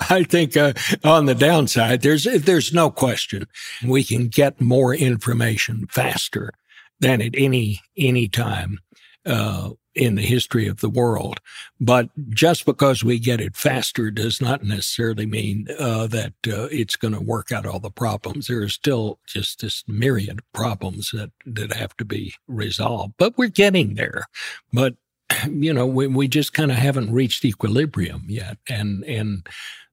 I 0.10 0.24
think 0.24 0.58
uh, 0.58 0.74
on 1.04 1.28
the 1.28 1.36
downside, 1.36 2.02
there's 2.02 2.24
there's 2.24 2.74
no 2.74 2.90
question 2.90 3.46
we 3.86 4.04
can 4.04 4.28
get 4.28 4.60
more 4.60 4.96
information 4.96 5.86
faster 5.92 6.54
than 7.00 7.22
at 7.22 7.36
any 7.38 7.82
any 7.96 8.28
time 8.28 8.80
uh, 9.28 9.70
in 10.00 10.16
the 10.16 10.22
history 10.22 10.66
of 10.68 10.80
the 10.80 10.90
world. 10.90 11.42
But 11.80 12.10
just 12.30 12.66
because 12.66 13.04
we 13.04 13.20
get 13.20 13.42
it 13.42 13.58
faster 13.58 14.10
does 14.10 14.40
not 14.40 14.64
necessarily 14.64 15.26
mean 15.26 15.68
uh, 15.78 16.08
that 16.08 16.34
uh, 16.48 16.70
it's 16.72 16.96
going 16.96 17.14
to 17.14 17.20
work 17.20 17.52
out 17.52 17.66
all 17.66 17.82
the 17.82 17.92
problems. 17.92 18.48
There 18.48 18.62
are 18.62 18.70
still 18.70 19.20
just 19.28 19.60
this 19.60 19.84
myriad 19.88 20.40
of 20.40 20.54
problems 20.54 21.12
that, 21.12 21.32
that 21.46 21.74
have 21.74 21.98
to 21.98 22.06
be 22.06 22.34
resolved. 22.48 23.16
But 23.18 23.38
we're 23.38 23.50
getting 23.50 23.96
there. 23.96 24.24
But 24.72 24.96
you 25.50 25.74
know, 25.74 25.86
we, 25.86 26.08
we 26.08 26.30
just 26.30 26.54
kind 26.54 26.72
of 26.72 26.78
haven't 26.78 27.12
reached 27.12 27.44
equilibrium 27.44 28.24
yet. 28.28 28.58
And, 28.70 29.04
and 29.04 29.46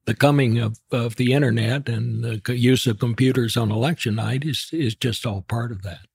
the 0.05 0.15
coming 0.15 0.57
of, 0.57 0.79
of 0.89 1.17
the 1.17 1.33
internet 1.33 1.89
and 1.89 2.23
the 2.23 2.57
use 2.57 2.87
of 2.87 2.99
computers 2.99 3.57
on 3.57 3.71
election 3.71 4.15
night 4.15 4.45
is, 4.45 4.69
is 4.71 4.95
just 4.95 5.25
all 5.25 5.41
part 5.41 5.73
of 5.73 5.81
that. 5.81 6.06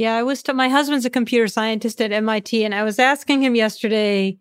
Yeah, 0.00 0.16
I 0.16 0.22
was. 0.22 0.42
My 0.48 0.70
husband's 0.70 1.04
a 1.04 1.10
computer 1.10 1.46
scientist 1.46 2.00
at 2.00 2.10
MIT, 2.10 2.64
and 2.64 2.74
I 2.74 2.84
was 2.84 2.98
asking 2.98 3.42
him 3.42 3.54
yesterday 3.54 4.38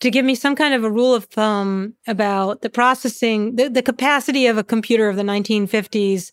to 0.00 0.10
give 0.10 0.24
me 0.24 0.34
some 0.34 0.56
kind 0.56 0.74
of 0.74 0.82
a 0.82 0.90
rule 0.90 1.14
of 1.14 1.26
thumb 1.26 1.94
about 2.08 2.62
the 2.62 2.68
processing, 2.68 3.54
the, 3.54 3.70
the 3.70 3.80
capacity 3.80 4.48
of 4.48 4.58
a 4.58 4.64
computer 4.64 5.08
of 5.08 5.14
the 5.14 5.22
1950s 5.22 6.32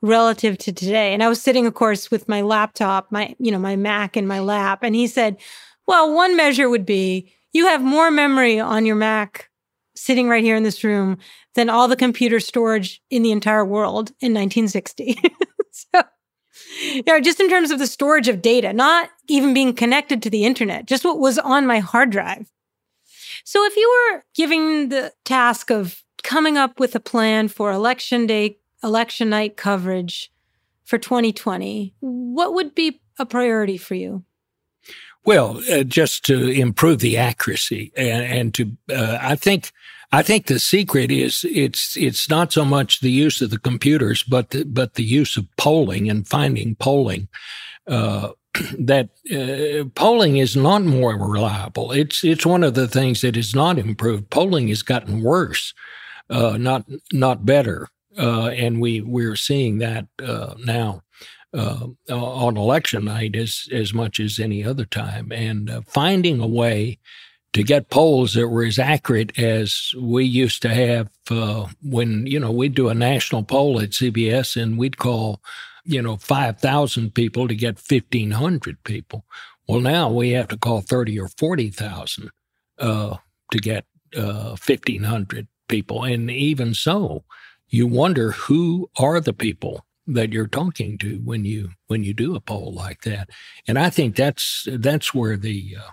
relative 0.00 0.56
to 0.58 0.72
today. 0.72 1.12
And 1.12 1.24
I 1.24 1.28
was 1.28 1.42
sitting, 1.42 1.66
of 1.66 1.74
course, 1.74 2.08
with 2.08 2.28
my 2.28 2.40
laptop, 2.40 3.10
my 3.10 3.34
you 3.40 3.50
know 3.50 3.58
my 3.58 3.74
Mac 3.74 4.16
in 4.16 4.28
my 4.28 4.38
lap, 4.38 4.84
and 4.84 4.94
he 4.94 5.08
said, 5.08 5.36
"Well, 5.88 6.14
one 6.14 6.36
measure 6.36 6.68
would 6.68 6.86
be 6.86 7.32
you 7.52 7.66
have 7.66 7.82
more 7.82 8.12
memory 8.12 8.60
on 8.60 8.86
your 8.86 8.94
Mac." 8.94 9.50
Sitting 9.96 10.28
right 10.28 10.44
here 10.44 10.54
in 10.54 10.62
this 10.62 10.84
room 10.84 11.18
than 11.56 11.68
all 11.68 11.88
the 11.88 11.96
computer 11.96 12.38
storage 12.38 13.02
in 13.10 13.24
the 13.24 13.32
entire 13.32 13.64
world 13.64 14.10
in 14.20 14.32
1960. 14.32 15.18
so 15.72 16.02
you 16.92 17.02
know, 17.06 17.20
just 17.20 17.40
in 17.40 17.48
terms 17.48 17.70
of 17.70 17.78
the 17.78 17.86
storage 17.86 18.28
of 18.28 18.42
data, 18.42 18.72
not 18.72 19.10
even 19.28 19.54
being 19.54 19.74
connected 19.74 20.22
to 20.22 20.30
the 20.30 20.44
internet, 20.44 20.86
just 20.86 21.04
what 21.04 21.18
was 21.18 21.38
on 21.38 21.66
my 21.66 21.78
hard 21.78 22.10
drive. 22.10 22.50
So 23.44 23.64
if 23.64 23.76
you 23.76 24.10
were 24.12 24.24
given 24.34 24.88
the 24.88 25.12
task 25.24 25.70
of 25.70 26.02
coming 26.22 26.56
up 26.56 26.80
with 26.80 26.94
a 26.94 27.00
plan 27.00 27.48
for 27.48 27.70
election 27.70 28.26
day, 28.26 28.58
election 28.82 29.30
night 29.30 29.56
coverage 29.56 30.32
for 30.84 30.98
2020, 30.98 31.94
what 32.00 32.54
would 32.54 32.74
be 32.74 33.00
a 33.18 33.26
priority 33.26 33.76
for 33.76 33.94
you? 33.94 34.24
Well, 35.24 35.62
uh, 35.70 35.84
just 35.84 36.24
to 36.26 36.48
improve 36.48 36.98
the 36.98 37.16
accuracy 37.16 37.92
and, 37.96 38.24
and 38.24 38.54
to, 38.54 38.76
uh, 38.90 39.18
I 39.20 39.36
think, 39.36 39.72
I 40.14 40.22
think 40.22 40.46
the 40.46 40.60
secret 40.60 41.10
is 41.10 41.44
it's 41.50 41.96
it's 41.96 42.30
not 42.30 42.52
so 42.52 42.64
much 42.64 43.00
the 43.00 43.10
use 43.10 43.42
of 43.42 43.50
the 43.50 43.58
computers, 43.58 44.22
but 44.22 44.50
the, 44.50 44.62
but 44.64 44.94
the 44.94 45.02
use 45.02 45.36
of 45.36 45.48
polling 45.56 46.08
and 46.08 46.26
finding 46.26 46.76
polling. 46.76 47.26
Uh, 47.88 48.28
that 48.78 49.08
uh, 49.32 49.88
polling 49.96 50.36
is 50.36 50.54
not 50.54 50.84
more 50.84 51.14
reliable. 51.18 51.90
It's 51.90 52.22
it's 52.22 52.46
one 52.46 52.62
of 52.62 52.74
the 52.74 52.86
things 52.86 53.22
that 53.22 53.36
is 53.36 53.56
not 53.56 53.76
improved. 53.76 54.30
Polling 54.30 54.68
has 54.68 54.82
gotten 54.82 55.20
worse, 55.20 55.74
uh, 56.30 56.56
not 56.58 56.84
not 57.12 57.44
better, 57.44 57.88
uh, 58.16 58.50
and 58.50 58.80
we 58.80 59.00
we're 59.00 59.34
seeing 59.34 59.78
that 59.78 60.06
uh, 60.22 60.54
now 60.64 61.02
uh, 61.52 61.88
on 62.08 62.56
election 62.56 63.06
night 63.06 63.34
as 63.34 63.66
as 63.72 63.92
much 63.92 64.20
as 64.20 64.38
any 64.38 64.62
other 64.62 64.84
time. 64.84 65.32
And 65.32 65.84
finding 65.88 66.38
a 66.38 66.46
way 66.46 67.00
to 67.54 67.62
get 67.62 67.88
polls 67.88 68.34
that 68.34 68.48
were 68.48 68.64
as 68.64 68.78
accurate 68.78 69.38
as 69.38 69.94
we 69.98 70.24
used 70.24 70.60
to 70.62 70.74
have 70.74 71.08
when 71.82 72.26
you 72.26 72.38
know 72.38 72.50
we'd 72.50 72.74
do 72.74 72.88
a 72.88 72.94
national 72.94 73.42
poll 73.42 73.80
at 73.80 73.90
CBS 73.90 74.60
and 74.60 74.76
we'd 74.76 74.98
call 74.98 75.40
you 75.84 76.00
know, 76.00 76.16
5,000 76.16 77.14
people 77.14 77.46
to 77.46 77.54
get 77.54 77.78
1,500 77.78 78.82
people. 78.84 79.24
Well, 79.68 79.80
now 79.80 80.10
we 80.10 80.30
have 80.30 80.48
to 80.48 80.56
call 80.56 80.80
30 80.80 81.20
or 81.20 81.28
40,000 81.28 82.30
uh, 82.78 83.16
to 83.52 83.58
get 83.58 83.84
uh, 84.16 84.56
1,500 84.66 85.46
people. 85.68 86.04
And 86.04 86.30
even 86.30 86.74
so, 86.74 87.24
you 87.68 87.86
wonder 87.86 88.32
who 88.32 88.88
are 88.98 89.20
the 89.20 89.32
people 89.32 89.84
that 90.06 90.32
you're 90.32 90.46
talking 90.46 90.98
to 90.98 91.16
when 91.24 91.46
you 91.46 91.70
when 91.86 92.04
you 92.04 92.12
do 92.12 92.36
a 92.36 92.40
poll 92.40 92.74
like 92.74 93.02
that. 93.02 93.30
And 93.66 93.78
I 93.78 93.88
think 93.88 94.16
that's 94.16 94.68
that's 94.70 95.14
where 95.14 95.36
the 95.36 95.76
uh, 95.80 95.90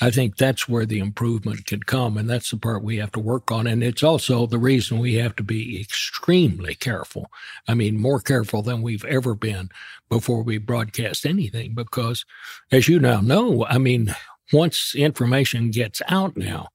I 0.00 0.10
think 0.10 0.36
that's 0.36 0.68
where 0.68 0.86
the 0.86 0.98
improvement 0.98 1.66
can 1.66 1.80
come. 1.80 2.16
And 2.16 2.28
that's 2.28 2.50
the 2.50 2.56
part 2.56 2.82
we 2.82 2.96
have 2.96 3.12
to 3.12 3.20
work 3.20 3.52
on. 3.52 3.66
And 3.66 3.82
it's 3.82 4.02
also 4.02 4.46
the 4.46 4.58
reason 4.58 4.98
we 4.98 5.14
have 5.14 5.36
to 5.36 5.42
be 5.42 5.80
extremely 5.80 6.74
careful. 6.74 7.30
I 7.68 7.74
mean, 7.74 8.00
more 8.00 8.20
careful 8.20 8.62
than 8.62 8.82
we've 8.82 9.04
ever 9.04 9.34
been 9.34 9.70
before 10.08 10.42
we 10.42 10.58
broadcast 10.58 11.24
anything, 11.24 11.74
because 11.74 12.24
as 12.72 12.88
you 12.88 12.98
now 12.98 13.20
know, 13.20 13.64
I 13.66 13.78
mean, 13.78 14.14
once 14.52 14.94
information 14.94 15.70
gets 15.70 16.02
out 16.08 16.36
now, 16.36 16.68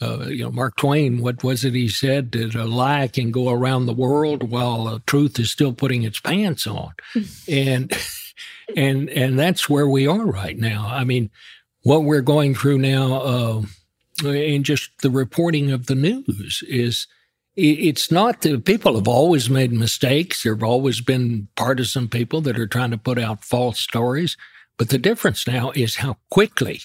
uh, 0.00 0.26
you 0.26 0.44
know, 0.44 0.50
Mark 0.50 0.76
Twain, 0.76 1.20
what 1.20 1.44
was 1.44 1.64
it 1.64 1.74
he 1.74 1.88
said? 1.88 2.32
That 2.32 2.54
a 2.54 2.64
lie 2.64 3.08
can 3.08 3.30
go 3.30 3.50
around 3.50 3.86
the 3.86 3.92
world 3.92 4.50
while 4.50 4.88
uh, 4.88 4.98
truth 5.06 5.38
is 5.38 5.50
still 5.50 5.72
putting 5.72 6.02
its 6.02 6.18
pants 6.18 6.66
on. 6.66 6.92
and, 7.48 7.92
and, 8.76 9.08
and 9.10 9.38
that's 9.38 9.68
where 9.68 9.86
we 9.86 10.06
are 10.06 10.26
right 10.26 10.58
now. 10.58 10.88
I 10.90 11.04
mean, 11.04 11.30
what 11.82 12.04
we're 12.04 12.22
going 12.22 12.54
through 12.54 12.78
now 12.78 13.14
uh, 13.14 13.62
in 14.24 14.62
just 14.62 14.90
the 15.02 15.10
reporting 15.10 15.70
of 15.70 15.86
the 15.86 15.94
news 15.94 16.62
is 16.68 17.06
it's 17.54 18.10
not 18.10 18.40
that 18.42 18.64
people 18.64 18.94
have 18.94 19.08
always 19.08 19.50
made 19.50 19.72
mistakes. 19.72 20.42
There 20.42 20.54
have 20.54 20.62
always 20.62 21.00
been 21.00 21.48
partisan 21.54 22.08
people 22.08 22.40
that 22.42 22.58
are 22.58 22.66
trying 22.66 22.92
to 22.92 22.98
put 22.98 23.18
out 23.18 23.44
false 23.44 23.78
stories. 23.78 24.36
But 24.78 24.88
the 24.88 24.98
difference 24.98 25.46
now 25.46 25.70
is 25.72 25.96
how 25.96 26.16
quickly 26.30 26.80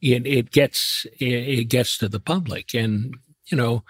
it, 0.00 0.26
it 0.26 0.52
gets 0.52 1.06
it 1.20 1.64
gets 1.64 1.98
to 1.98 2.08
the 2.08 2.20
public. 2.20 2.74
And, 2.74 3.14
you 3.46 3.56
know, 3.56 3.84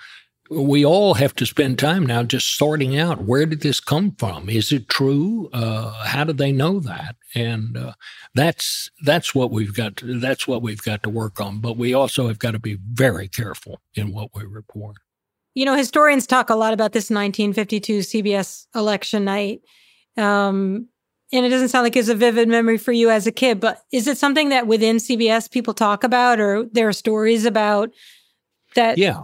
we 0.50 0.84
all 0.84 1.14
have 1.14 1.34
to 1.36 1.46
spend 1.46 1.78
time 1.78 2.06
now 2.06 2.22
just 2.22 2.56
sorting 2.56 2.98
out 2.98 3.22
where 3.22 3.46
did 3.46 3.60
this 3.62 3.80
come 3.80 4.12
from? 4.12 4.48
Is 4.48 4.72
it 4.72 4.88
true? 4.88 5.48
Uh, 5.52 5.92
how 6.04 6.24
do 6.24 6.32
they 6.32 6.52
know 6.52 6.80
that? 6.80 7.16
And 7.34 7.76
uh, 7.76 7.92
that's 8.34 8.90
that's 9.02 9.34
what 9.34 9.50
we've 9.50 9.74
got. 9.74 9.96
To, 9.96 10.18
that's 10.18 10.46
what 10.46 10.62
we've 10.62 10.82
got 10.82 11.02
to 11.02 11.10
work 11.10 11.40
on. 11.40 11.60
But 11.60 11.76
we 11.76 11.94
also 11.94 12.28
have 12.28 12.38
got 12.38 12.52
to 12.52 12.58
be 12.58 12.78
very 12.92 13.28
careful 13.28 13.80
in 13.94 14.12
what 14.12 14.30
we 14.34 14.44
report. 14.44 14.96
You 15.54 15.64
know, 15.64 15.74
historians 15.74 16.26
talk 16.26 16.50
a 16.50 16.54
lot 16.54 16.72
about 16.72 16.92
this 16.92 17.10
1952 17.10 18.00
CBS 18.00 18.66
election 18.74 19.24
night. 19.24 19.62
Um, 20.16 20.88
and 21.32 21.44
it 21.44 21.48
doesn't 21.48 21.70
sound 21.70 21.84
like 21.84 21.96
it's 21.96 22.08
a 22.08 22.14
vivid 22.14 22.48
memory 22.48 22.78
for 22.78 22.92
you 22.92 23.10
as 23.10 23.26
a 23.26 23.32
kid, 23.32 23.58
but 23.58 23.82
is 23.92 24.06
it 24.06 24.16
something 24.16 24.50
that 24.50 24.66
within 24.66 24.96
CBS 24.96 25.50
people 25.50 25.74
talk 25.74 26.04
about 26.04 26.38
or 26.38 26.66
there 26.72 26.88
are 26.88 26.92
stories 26.92 27.44
about 27.44 27.90
that? 28.76 28.96
Yeah. 28.96 29.22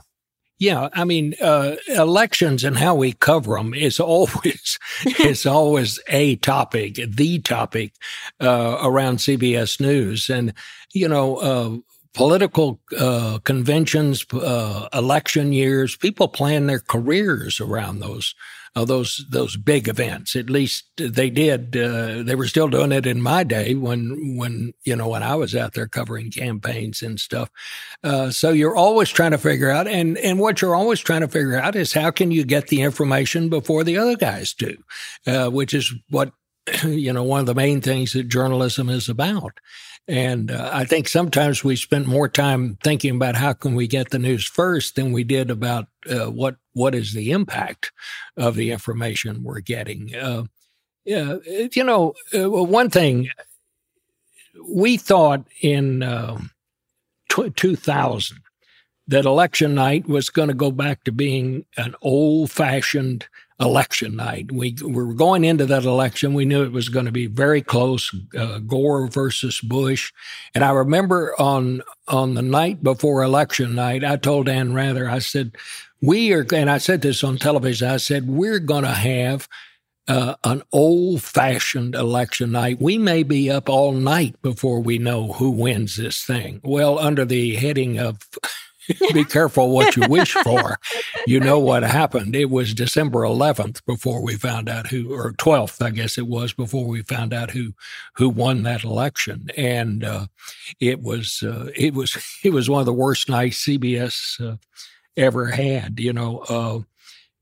Yeah, 0.62 0.90
I 0.92 1.02
mean, 1.02 1.34
uh, 1.42 1.74
elections 1.88 2.62
and 2.62 2.78
how 2.78 2.94
we 2.94 3.14
cover 3.14 3.56
them 3.56 3.74
is 3.74 3.98
always 3.98 4.78
is 5.18 5.44
always 5.44 5.98
a 6.06 6.36
topic, 6.36 7.00
the 7.04 7.40
topic 7.40 7.94
uh, 8.40 8.78
around 8.80 9.16
CBS 9.16 9.80
News, 9.80 10.30
and 10.30 10.54
you 10.94 11.08
know, 11.08 11.36
uh, 11.38 11.76
political 12.14 12.80
uh, 12.96 13.40
conventions, 13.42 14.24
uh, 14.32 14.86
election 14.94 15.52
years, 15.52 15.96
people 15.96 16.28
plan 16.28 16.68
their 16.68 16.78
careers 16.78 17.58
around 17.58 17.98
those 17.98 18.32
uh, 18.74 18.84
those 18.84 19.24
those 19.28 19.56
big 19.56 19.88
events. 19.88 20.34
At 20.34 20.48
least 20.48 20.84
they 20.96 21.28
did. 21.28 21.76
Uh, 21.76 22.22
they 22.22 22.34
were 22.34 22.46
still 22.46 22.68
doing 22.68 22.92
it 22.92 23.06
in 23.06 23.20
my 23.20 23.44
day 23.44 23.74
when 23.74 24.36
when 24.36 24.72
you 24.84 24.96
know 24.96 25.08
when 25.08 25.22
I 25.22 25.34
was 25.34 25.54
out 25.54 25.74
there 25.74 25.88
covering 25.88 26.30
campaigns 26.30 27.02
and 27.02 27.20
stuff. 27.20 27.50
Uh, 28.02 28.30
so 28.30 28.50
you're 28.50 28.76
always 28.76 29.10
trying 29.10 29.32
to 29.32 29.38
figure 29.38 29.70
out, 29.70 29.86
and 29.86 30.16
and 30.18 30.38
what 30.38 30.62
you're 30.62 30.74
always 30.74 31.00
trying 31.00 31.20
to 31.20 31.28
figure 31.28 31.58
out 31.58 31.76
is 31.76 31.92
how 31.92 32.10
can 32.10 32.30
you 32.30 32.44
get 32.44 32.68
the 32.68 32.80
information 32.80 33.48
before 33.48 33.84
the 33.84 33.98
other 33.98 34.16
guys 34.16 34.54
do, 34.54 34.76
uh, 35.26 35.48
which 35.48 35.74
is 35.74 35.92
what 36.08 36.32
you 36.84 37.12
know 37.12 37.24
one 37.24 37.40
of 37.40 37.46
the 37.46 37.54
main 37.54 37.80
things 37.80 38.14
that 38.14 38.28
journalism 38.28 38.88
is 38.88 39.08
about. 39.08 39.58
And 40.08 40.50
uh, 40.50 40.70
I 40.72 40.84
think 40.84 41.06
sometimes 41.06 41.62
we 41.62 41.76
spent 41.76 42.06
more 42.06 42.28
time 42.28 42.76
thinking 42.82 43.14
about 43.14 43.36
how 43.36 43.52
can 43.52 43.74
we 43.74 43.86
get 43.86 44.10
the 44.10 44.18
news 44.18 44.44
first 44.44 44.96
than 44.96 45.12
we 45.12 45.22
did 45.22 45.50
about 45.50 45.86
uh, 46.10 46.26
what 46.26 46.56
what 46.72 46.94
is 46.94 47.12
the 47.12 47.30
impact 47.30 47.92
of 48.36 48.56
the 48.56 48.72
information 48.72 49.44
we're 49.44 49.60
getting. 49.60 50.14
Uh, 50.14 50.44
you 51.04 51.84
know, 51.84 52.14
uh, 52.34 52.48
one 52.48 52.90
thing 52.90 53.28
we 54.68 54.96
thought 54.96 55.44
in 55.60 56.02
um, 56.02 56.50
2000 57.28 58.38
that 59.08 59.24
election 59.24 59.74
night 59.74 60.08
was 60.08 60.30
going 60.30 60.48
to 60.48 60.54
go 60.54 60.70
back 60.70 61.04
to 61.04 61.12
being 61.12 61.64
an 61.76 61.94
old 62.02 62.50
fashioned 62.50 63.26
election 63.62 64.16
night. 64.16 64.50
We, 64.52 64.76
we, 64.84 64.92
were 64.92 65.14
going 65.14 65.44
into 65.44 65.64
that 65.66 65.84
election. 65.84 66.34
We 66.34 66.44
knew 66.44 66.64
it 66.64 66.72
was 66.72 66.88
going 66.88 67.06
to 67.06 67.12
be 67.12 67.26
very 67.26 67.62
close, 67.62 68.14
uh, 68.36 68.58
Gore 68.58 69.06
versus 69.06 69.60
Bush. 69.60 70.12
And 70.54 70.64
I 70.64 70.70
remember 70.72 71.34
on 71.40 71.82
on 72.08 72.34
the 72.34 72.42
night 72.42 72.82
before 72.82 73.22
election 73.22 73.74
night, 73.74 74.04
I 74.04 74.16
told 74.16 74.46
Dan 74.46 74.74
Rather, 74.74 75.08
I 75.08 75.20
said, 75.20 75.52
"We 76.00 76.32
are," 76.32 76.44
and 76.52 76.68
I 76.70 76.78
said 76.78 77.02
this 77.02 77.24
on 77.24 77.38
television. 77.38 77.88
I 77.88 77.98
said, 77.98 78.28
"We're 78.28 78.58
going 78.58 78.84
to 78.84 78.90
have." 78.90 79.48
Uh, 80.08 80.34
an 80.42 80.60
old 80.72 81.22
fashioned 81.22 81.94
election 81.94 82.50
night. 82.50 82.82
We 82.82 82.98
may 82.98 83.22
be 83.22 83.48
up 83.48 83.68
all 83.68 83.92
night 83.92 84.34
before 84.42 84.80
we 84.80 84.98
know 84.98 85.34
who 85.34 85.52
wins 85.52 85.96
this 85.96 86.24
thing. 86.24 86.60
Well, 86.64 86.98
under 86.98 87.24
the 87.24 87.54
heading 87.54 88.00
of 88.00 88.18
be 89.12 89.24
careful 89.24 89.70
what 89.70 89.96
you 89.96 90.08
wish 90.08 90.32
for. 90.44 90.78
You 91.26 91.40
know 91.40 91.58
what 91.58 91.82
happened. 91.82 92.34
It 92.34 92.50
was 92.50 92.74
December 92.74 93.20
11th 93.20 93.84
before 93.86 94.22
we 94.22 94.36
found 94.36 94.68
out 94.68 94.88
who, 94.88 95.12
or 95.14 95.32
12th, 95.32 95.84
I 95.84 95.90
guess 95.90 96.18
it 96.18 96.26
was, 96.26 96.52
before 96.52 96.86
we 96.86 97.02
found 97.02 97.32
out 97.32 97.50
who 97.50 97.74
who 98.14 98.28
won 98.28 98.62
that 98.62 98.84
election. 98.84 99.48
And 99.56 100.04
uh, 100.04 100.26
it 100.80 101.00
was 101.00 101.42
uh, 101.42 101.70
it 101.76 101.94
was 101.94 102.16
it 102.44 102.50
was 102.50 102.68
one 102.68 102.80
of 102.80 102.86
the 102.86 102.92
worst 102.92 103.28
nights 103.28 103.64
CBS 103.64 104.40
uh, 104.40 104.56
ever 105.16 105.46
had. 105.46 106.00
You 106.00 106.12
know, 106.12 106.38
uh, 106.48 106.80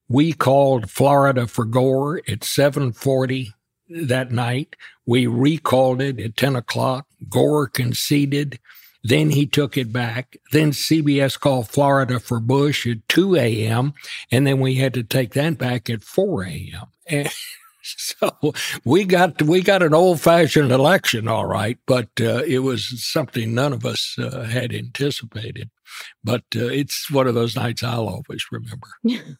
we 0.08 0.32
called 0.32 0.90
Florida 0.90 1.46
for 1.46 1.64
Gore 1.64 2.18
at 2.28 2.40
7:40 2.40 3.52
that 3.88 4.30
night. 4.30 4.76
We 5.06 5.26
recalled 5.26 6.00
it 6.00 6.20
at 6.20 6.36
10 6.36 6.56
o'clock. 6.56 7.06
Gore 7.28 7.66
conceded. 7.66 8.58
Then 9.02 9.30
he 9.30 9.46
took 9.46 9.76
it 9.76 9.92
back. 9.92 10.36
Then 10.52 10.72
CBS 10.72 11.38
called 11.38 11.68
Florida 11.68 12.20
for 12.20 12.38
Bush 12.40 12.86
at 12.86 13.08
2 13.08 13.36
a.m. 13.36 13.94
And 14.30 14.46
then 14.46 14.60
we 14.60 14.74
had 14.76 14.92
to 14.94 15.02
take 15.02 15.32
that 15.34 15.56
back 15.58 15.88
at 15.88 16.02
4 16.02 16.44
a.m. 16.44 16.86
And 17.08 17.30
so 17.82 18.52
we 18.84 19.04
got, 19.04 19.40
we 19.40 19.62
got 19.62 19.82
an 19.82 19.94
old 19.94 20.20
fashioned 20.20 20.70
election, 20.70 21.28
all 21.28 21.46
right, 21.46 21.78
but 21.86 22.08
uh, 22.20 22.42
it 22.46 22.58
was 22.58 23.02
something 23.10 23.54
none 23.54 23.72
of 23.72 23.86
us 23.86 24.16
uh, 24.18 24.44
had 24.44 24.74
anticipated. 24.74 25.70
But 26.22 26.44
uh, 26.54 26.66
it's 26.66 27.10
one 27.10 27.26
of 27.26 27.34
those 27.34 27.56
nights 27.56 27.82
I'll 27.82 28.08
always 28.08 28.44
remember. 28.52 28.88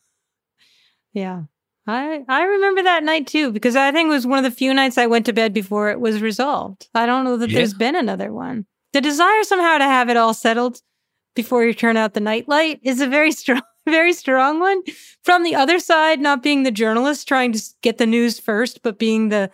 yeah. 1.13 1.43
I 1.87 2.23
I 2.29 2.43
remember 2.45 2.83
that 2.83 3.03
night 3.05 3.27
too 3.27 3.51
because 3.53 3.75
I 3.75 3.91
think 3.91 4.07
it 4.09 4.11
was 4.11 4.27
one 4.27 4.39
of 4.39 4.45
the 4.45 4.51
few 4.57 4.73
nights 4.75 4.99
I 4.99 5.07
went 5.07 5.27
to 5.27 5.33
bed 5.33 5.53
before 5.55 5.91
it 5.91 5.99
was 5.99 6.21
resolved. 6.23 6.89
I 6.95 7.07
don't 7.07 7.25
know 7.25 7.37
that 7.39 7.51
Yeah. 7.51 7.59
there's 7.59 7.75
been 7.75 7.97
another 7.97 8.33
one. 8.33 8.67
The 8.93 9.01
desire 9.01 9.45
somehow 9.45 9.79
to 9.79 9.85
have 9.85 10.09
it 10.09 10.17
all 10.17 10.35
settled 10.35 10.81
before 11.35 11.65
you 11.65 11.73
turn 11.75 11.97
out 11.97 12.15
the 12.15 12.21
nightlight 12.21 12.81
is 12.83 13.01
a 13.01 13.07
very 13.07 13.33
strong 13.41 13.63
very 13.87 14.13
strong 14.13 14.61
one. 14.61 14.83
From 15.23 15.43
the 15.43 15.55
other 15.55 15.79
side, 15.79 16.21
not 16.21 16.43
being 16.43 16.63
the 16.63 16.71
journalist 16.71 17.27
trying 17.27 17.53
to 17.53 17.63
get 17.83 17.99
the 17.99 18.07
news 18.07 18.39
first, 18.39 18.83
but 18.83 18.99
being 18.99 19.29
the 19.29 19.51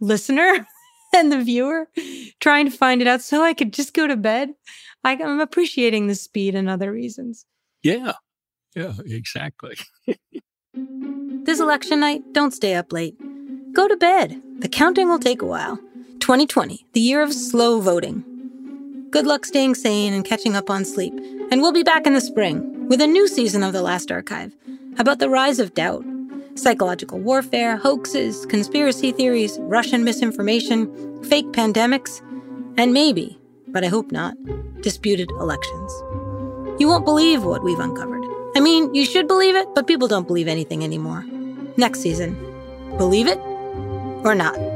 listener 0.00 0.66
and 1.14 1.32
the 1.32 1.42
viewer 1.42 1.88
trying 2.40 2.70
to 2.70 2.76
find 2.76 3.00
it 3.00 3.08
out 3.08 3.22
so 3.22 3.42
I 3.42 3.54
could 3.54 3.72
just 3.72 3.94
go 3.94 4.06
to 4.06 4.16
bed. 4.16 4.50
I, 5.04 5.12
I'm 5.12 5.40
appreciating 5.40 6.06
the 6.06 6.14
speed 6.14 6.54
and 6.54 6.68
other 6.68 6.90
reasons. 6.90 7.46
Yeah. 7.82 8.12
Yeah, 8.74 8.94
exactly. 9.04 9.76
This 10.74 11.60
election 11.60 12.00
night, 12.00 12.22
don't 12.32 12.52
stay 12.52 12.74
up 12.74 12.92
late. 12.92 13.16
Go 13.72 13.88
to 13.88 13.96
bed. 13.96 14.42
The 14.58 14.68
counting 14.68 15.08
will 15.08 15.18
take 15.18 15.42
a 15.42 15.46
while. 15.46 15.76
2020, 16.20 16.86
the 16.92 17.00
year 17.00 17.22
of 17.22 17.32
slow 17.32 17.80
voting. 17.80 18.35
Good 19.10 19.26
luck 19.26 19.46
staying 19.46 19.76
sane 19.76 20.12
and 20.12 20.24
catching 20.24 20.56
up 20.56 20.68
on 20.68 20.84
sleep. 20.84 21.14
And 21.50 21.62
we'll 21.62 21.72
be 21.72 21.84
back 21.84 22.06
in 22.06 22.14
the 22.14 22.20
spring 22.20 22.88
with 22.88 23.00
a 23.00 23.06
new 23.06 23.28
season 23.28 23.62
of 23.62 23.72
The 23.72 23.82
Last 23.82 24.10
Archive 24.10 24.54
about 24.98 25.20
the 25.20 25.30
rise 25.30 25.60
of 25.60 25.74
doubt, 25.74 26.04
psychological 26.56 27.20
warfare, 27.20 27.76
hoaxes, 27.76 28.46
conspiracy 28.46 29.12
theories, 29.12 29.58
Russian 29.60 30.02
misinformation, 30.02 31.22
fake 31.24 31.46
pandemics, 31.52 32.20
and 32.76 32.92
maybe, 32.92 33.38
but 33.68 33.84
I 33.84 33.88
hope 33.88 34.10
not, 34.10 34.34
disputed 34.82 35.30
elections. 35.32 35.92
You 36.80 36.88
won't 36.88 37.04
believe 37.04 37.44
what 37.44 37.62
we've 37.62 37.78
uncovered. 37.78 38.24
I 38.56 38.60
mean, 38.60 38.92
you 38.92 39.04
should 39.04 39.28
believe 39.28 39.54
it, 39.54 39.68
but 39.74 39.86
people 39.86 40.08
don't 40.08 40.26
believe 40.26 40.48
anything 40.48 40.82
anymore. 40.82 41.24
Next 41.76 42.00
season, 42.00 42.34
believe 42.98 43.28
it 43.28 43.38
or 44.24 44.34
not. 44.34 44.75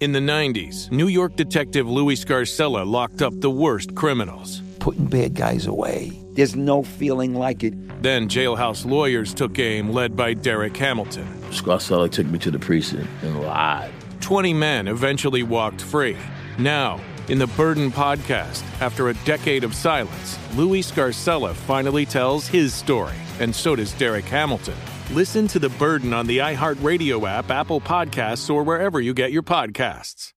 In 0.00 0.12
the 0.12 0.20
90s, 0.20 0.90
New 0.90 1.08
York 1.08 1.36
detective 1.36 1.88
Louis 1.88 2.22
Scarcella 2.22 2.86
locked 2.86 3.22
up 3.22 3.32
the 3.40 3.50
worst 3.50 3.94
criminals. 3.94 4.62
putting 4.78 5.06
bad 5.06 5.34
guys 5.34 5.66
away. 5.66 6.12
There's 6.34 6.54
no 6.54 6.82
feeling 6.82 7.34
like 7.34 7.64
it. 7.64 7.74
Then 8.02 8.28
jailhouse 8.28 8.84
lawyers 8.84 9.34
took 9.34 9.58
aim, 9.58 9.90
led 9.90 10.14
by 10.14 10.34
Derek 10.34 10.76
Hamilton. 10.76 11.26
Scarcella 11.50 12.08
took 12.10 12.26
me 12.26 12.38
to 12.40 12.50
the 12.52 12.58
precinct 12.58 13.08
and 13.22 13.40
lied. 13.42 13.90
20 14.20 14.52
men 14.54 14.86
eventually 14.86 15.42
walked 15.42 15.80
free. 15.82 16.16
Now, 16.58 17.00
in 17.28 17.38
the 17.38 17.48
Burden 17.48 17.90
podcast, 17.90 18.62
after 18.80 19.08
a 19.08 19.14
decade 19.24 19.64
of 19.64 19.74
silence, 19.74 20.38
Louis 20.54 20.82
Scarcella 20.82 21.52
finally 21.54 22.06
tells 22.06 22.46
his 22.46 22.72
story, 22.72 23.16
and 23.40 23.52
so 23.54 23.74
does 23.74 23.92
Derek 23.94 24.26
Hamilton. 24.26 24.76
Listen 25.12 25.46
to 25.48 25.60
The 25.60 25.68
Burden 25.68 26.12
on 26.12 26.26
the 26.26 26.38
iHeartRadio 26.38 27.26
app, 27.28 27.50
Apple 27.50 27.80
Podcasts, 27.80 28.52
or 28.52 28.64
wherever 28.64 29.00
you 29.00 29.14
get 29.14 29.30
your 29.30 29.42
podcasts. 29.42 30.32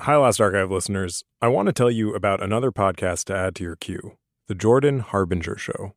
Hi, 0.00 0.16
Last 0.16 0.40
Archive 0.40 0.70
listeners. 0.70 1.22
I 1.42 1.48
want 1.48 1.66
to 1.66 1.72
tell 1.72 1.90
you 1.90 2.14
about 2.14 2.42
another 2.42 2.72
podcast 2.72 3.24
to 3.24 3.36
add 3.36 3.54
to 3.56 3.62
your 3.62 3.76
queue 3.76 4.16
The 4.48 4.54
Jordan 4.54 5.00
Harbinger 5.00 5.58
Show. 5.58 5.92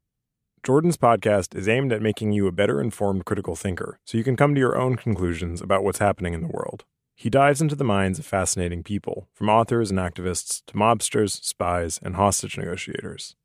Jordan's 0.63 0.98
podcast 0.98 1.56
is 1.56 1.70
aimed 1.70 1.94
at 1.94 2.02
making 2.02 2.34
you 2.34 2.46
a 2.46 2.52
better 2.52 2.82
informed 2.82 3.24
critical 3.24 3.56
thinker 3.56 4.00
so 4.06 4.18
you 4.18 4.24
can 4.26 4.36
come 4.36 4.54
to 4.54 4.60
your 4.60 4.78
own 4.78 4.98
conclusions 4.98 5.62
about 5.62 5.86
what's 5.86 6.00
happening 6.00 6.34
in 6.34 6.42
the 6.42 6.48
world. 6.54 6.84
He 7.16 7.30
dives 7.30 7.62
into 7.62 7.76
the 7.76 7.86
minds 7.86 8.20
of 8.20 8.26
fascinating 8.26 8.84
people, 8.84 9.30
from 9.34 9.50
authors 9.50 9.92
and 9.92 10.00
activists 10.00 10.62
to 10.68 10.74
mobsters, 10.74 11.42
spies, 11.42 12.00
and 12.04 12.16
hostage 12.18 12.58
negotiators. 12.58 13.38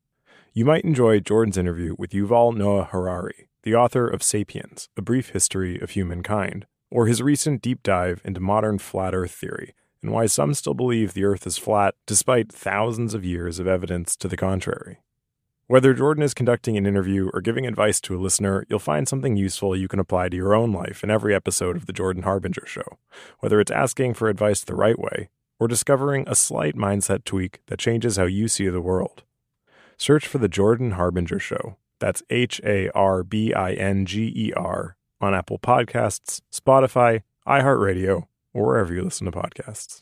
You 0.53 0.65
might 0.65 0.83
enjoy 0.83 1.21
Jordan's 1.21 1.57
interview 1.57 1.95
with 1.97 2.11
Yuval 2.11 2.55
Noah 2.55 2.85
Harari, 2.85 3.48
the 3.69 3.75
author 3.75 4.07
of 4.07 4.23
Sapiens 4.23 4.89
A 4.97 5.01
Brief 5.03 5.29
History 5.29 5.79
of 5.79 5.91
Humankind, 5.91 6.65
or 6.89 7.05
his 7.05 7.21
recent 7.21 7.61
deep 7.61 7.83
dive 7.83 8.19
into 8.25 8.39
modern 8.39 8.79
flat 8.79 9.13
earth 9.13 9.29
theory 9.29 9.75
and 10.01 10.11
why 10.11 10.25
some 10.25 10.55
still 10.55 10.73
believe 10.73 11.13
the 11.13 11.23
Earth 11.23 11.45
is 11.45 11.59
flat 11.59 11.93
despite 12.07 12.51
thousands 12.51 13.13
of 13.13 13.23
years 13.23 13.59
of 13.59 13.67
evidence 13.67 14.15
to 14.15 14.27
the 14.27 14.35
contrary. 14.35 14.97
Whether 15.67 15.93
Jordan 15.93 16.23
is 16.23 16.33
conducting 16.33 16.77
an 16.77 16.87
interview 16.87 17.29
or 17.31 17.41
giving 17.41 17.67
advice 17.67 18.01
to 18.01 18.15
a 18.15 18.17
listener, 18.17 18.65
you'll 18.69 18.79
find 18.79 19.07
something 19.07 19.37
useful 19.37 19.75
you 19.75 19.87
can 19.87 19.99
apply 19.99 20.29
to 20.29 20.37
your 20.37 20.55
own 20.55 20.71
life 20.71 21.03
in 21.03 21.11
every 21.11 21.35
episode 21.35 21.75
of 21.75 21.85
The 21.85 21.93
Jordan 21.93 22.23
Harbinger 22.23 22.65
Show, 22.65 22.97
whether 23.37 23.59
it's 23.59 23.69
asking 23.69 24.15
for 24.15 24.29
advice 24.29 24.63
the 24.63 24.73
right 24.73 24.97
way 24.97 25.29
or 25.59 25.67
discovering 25.67 26.23
a 26.27 26.33
slight 26.33 26.75
mindset 26.75 27.23
tweak 27.23 27.61
that 27.67 27.77
changes 27.77 28.17
how 28.17 28.25
you 28.25 28.47
see 28.47 28.67
the 28.67 28.81
world. 28.81 29.21
Search 29.95 30.25
for 30.25 30.39
The 30.39 30.49
Jordan 30.49 30.93
Harbinger 30.93 31.37
Show. 31.37 31.75
That's 31.99 32.23
H 32.29 32.61
A 32.63 32.89
R 32.91 33.23
B 33.23 33.53
I 33.53 33.73
N 33.73 34.05
G 34.05 34.31
E 34.35 34.53
R 34.55 34.95
on 35.21 35.33
Apple 35.33 35.59
Podcasts, 35.59 36.41
Spotify, 36.51 37.23
iHeartRadio, 37.47 38.27
or 38.53 38.65
wherever 38.65 38.93
you 38.93 39.03
listen 39.03 39.25
to 39.25 39.31
podcasts. 39.31 40.01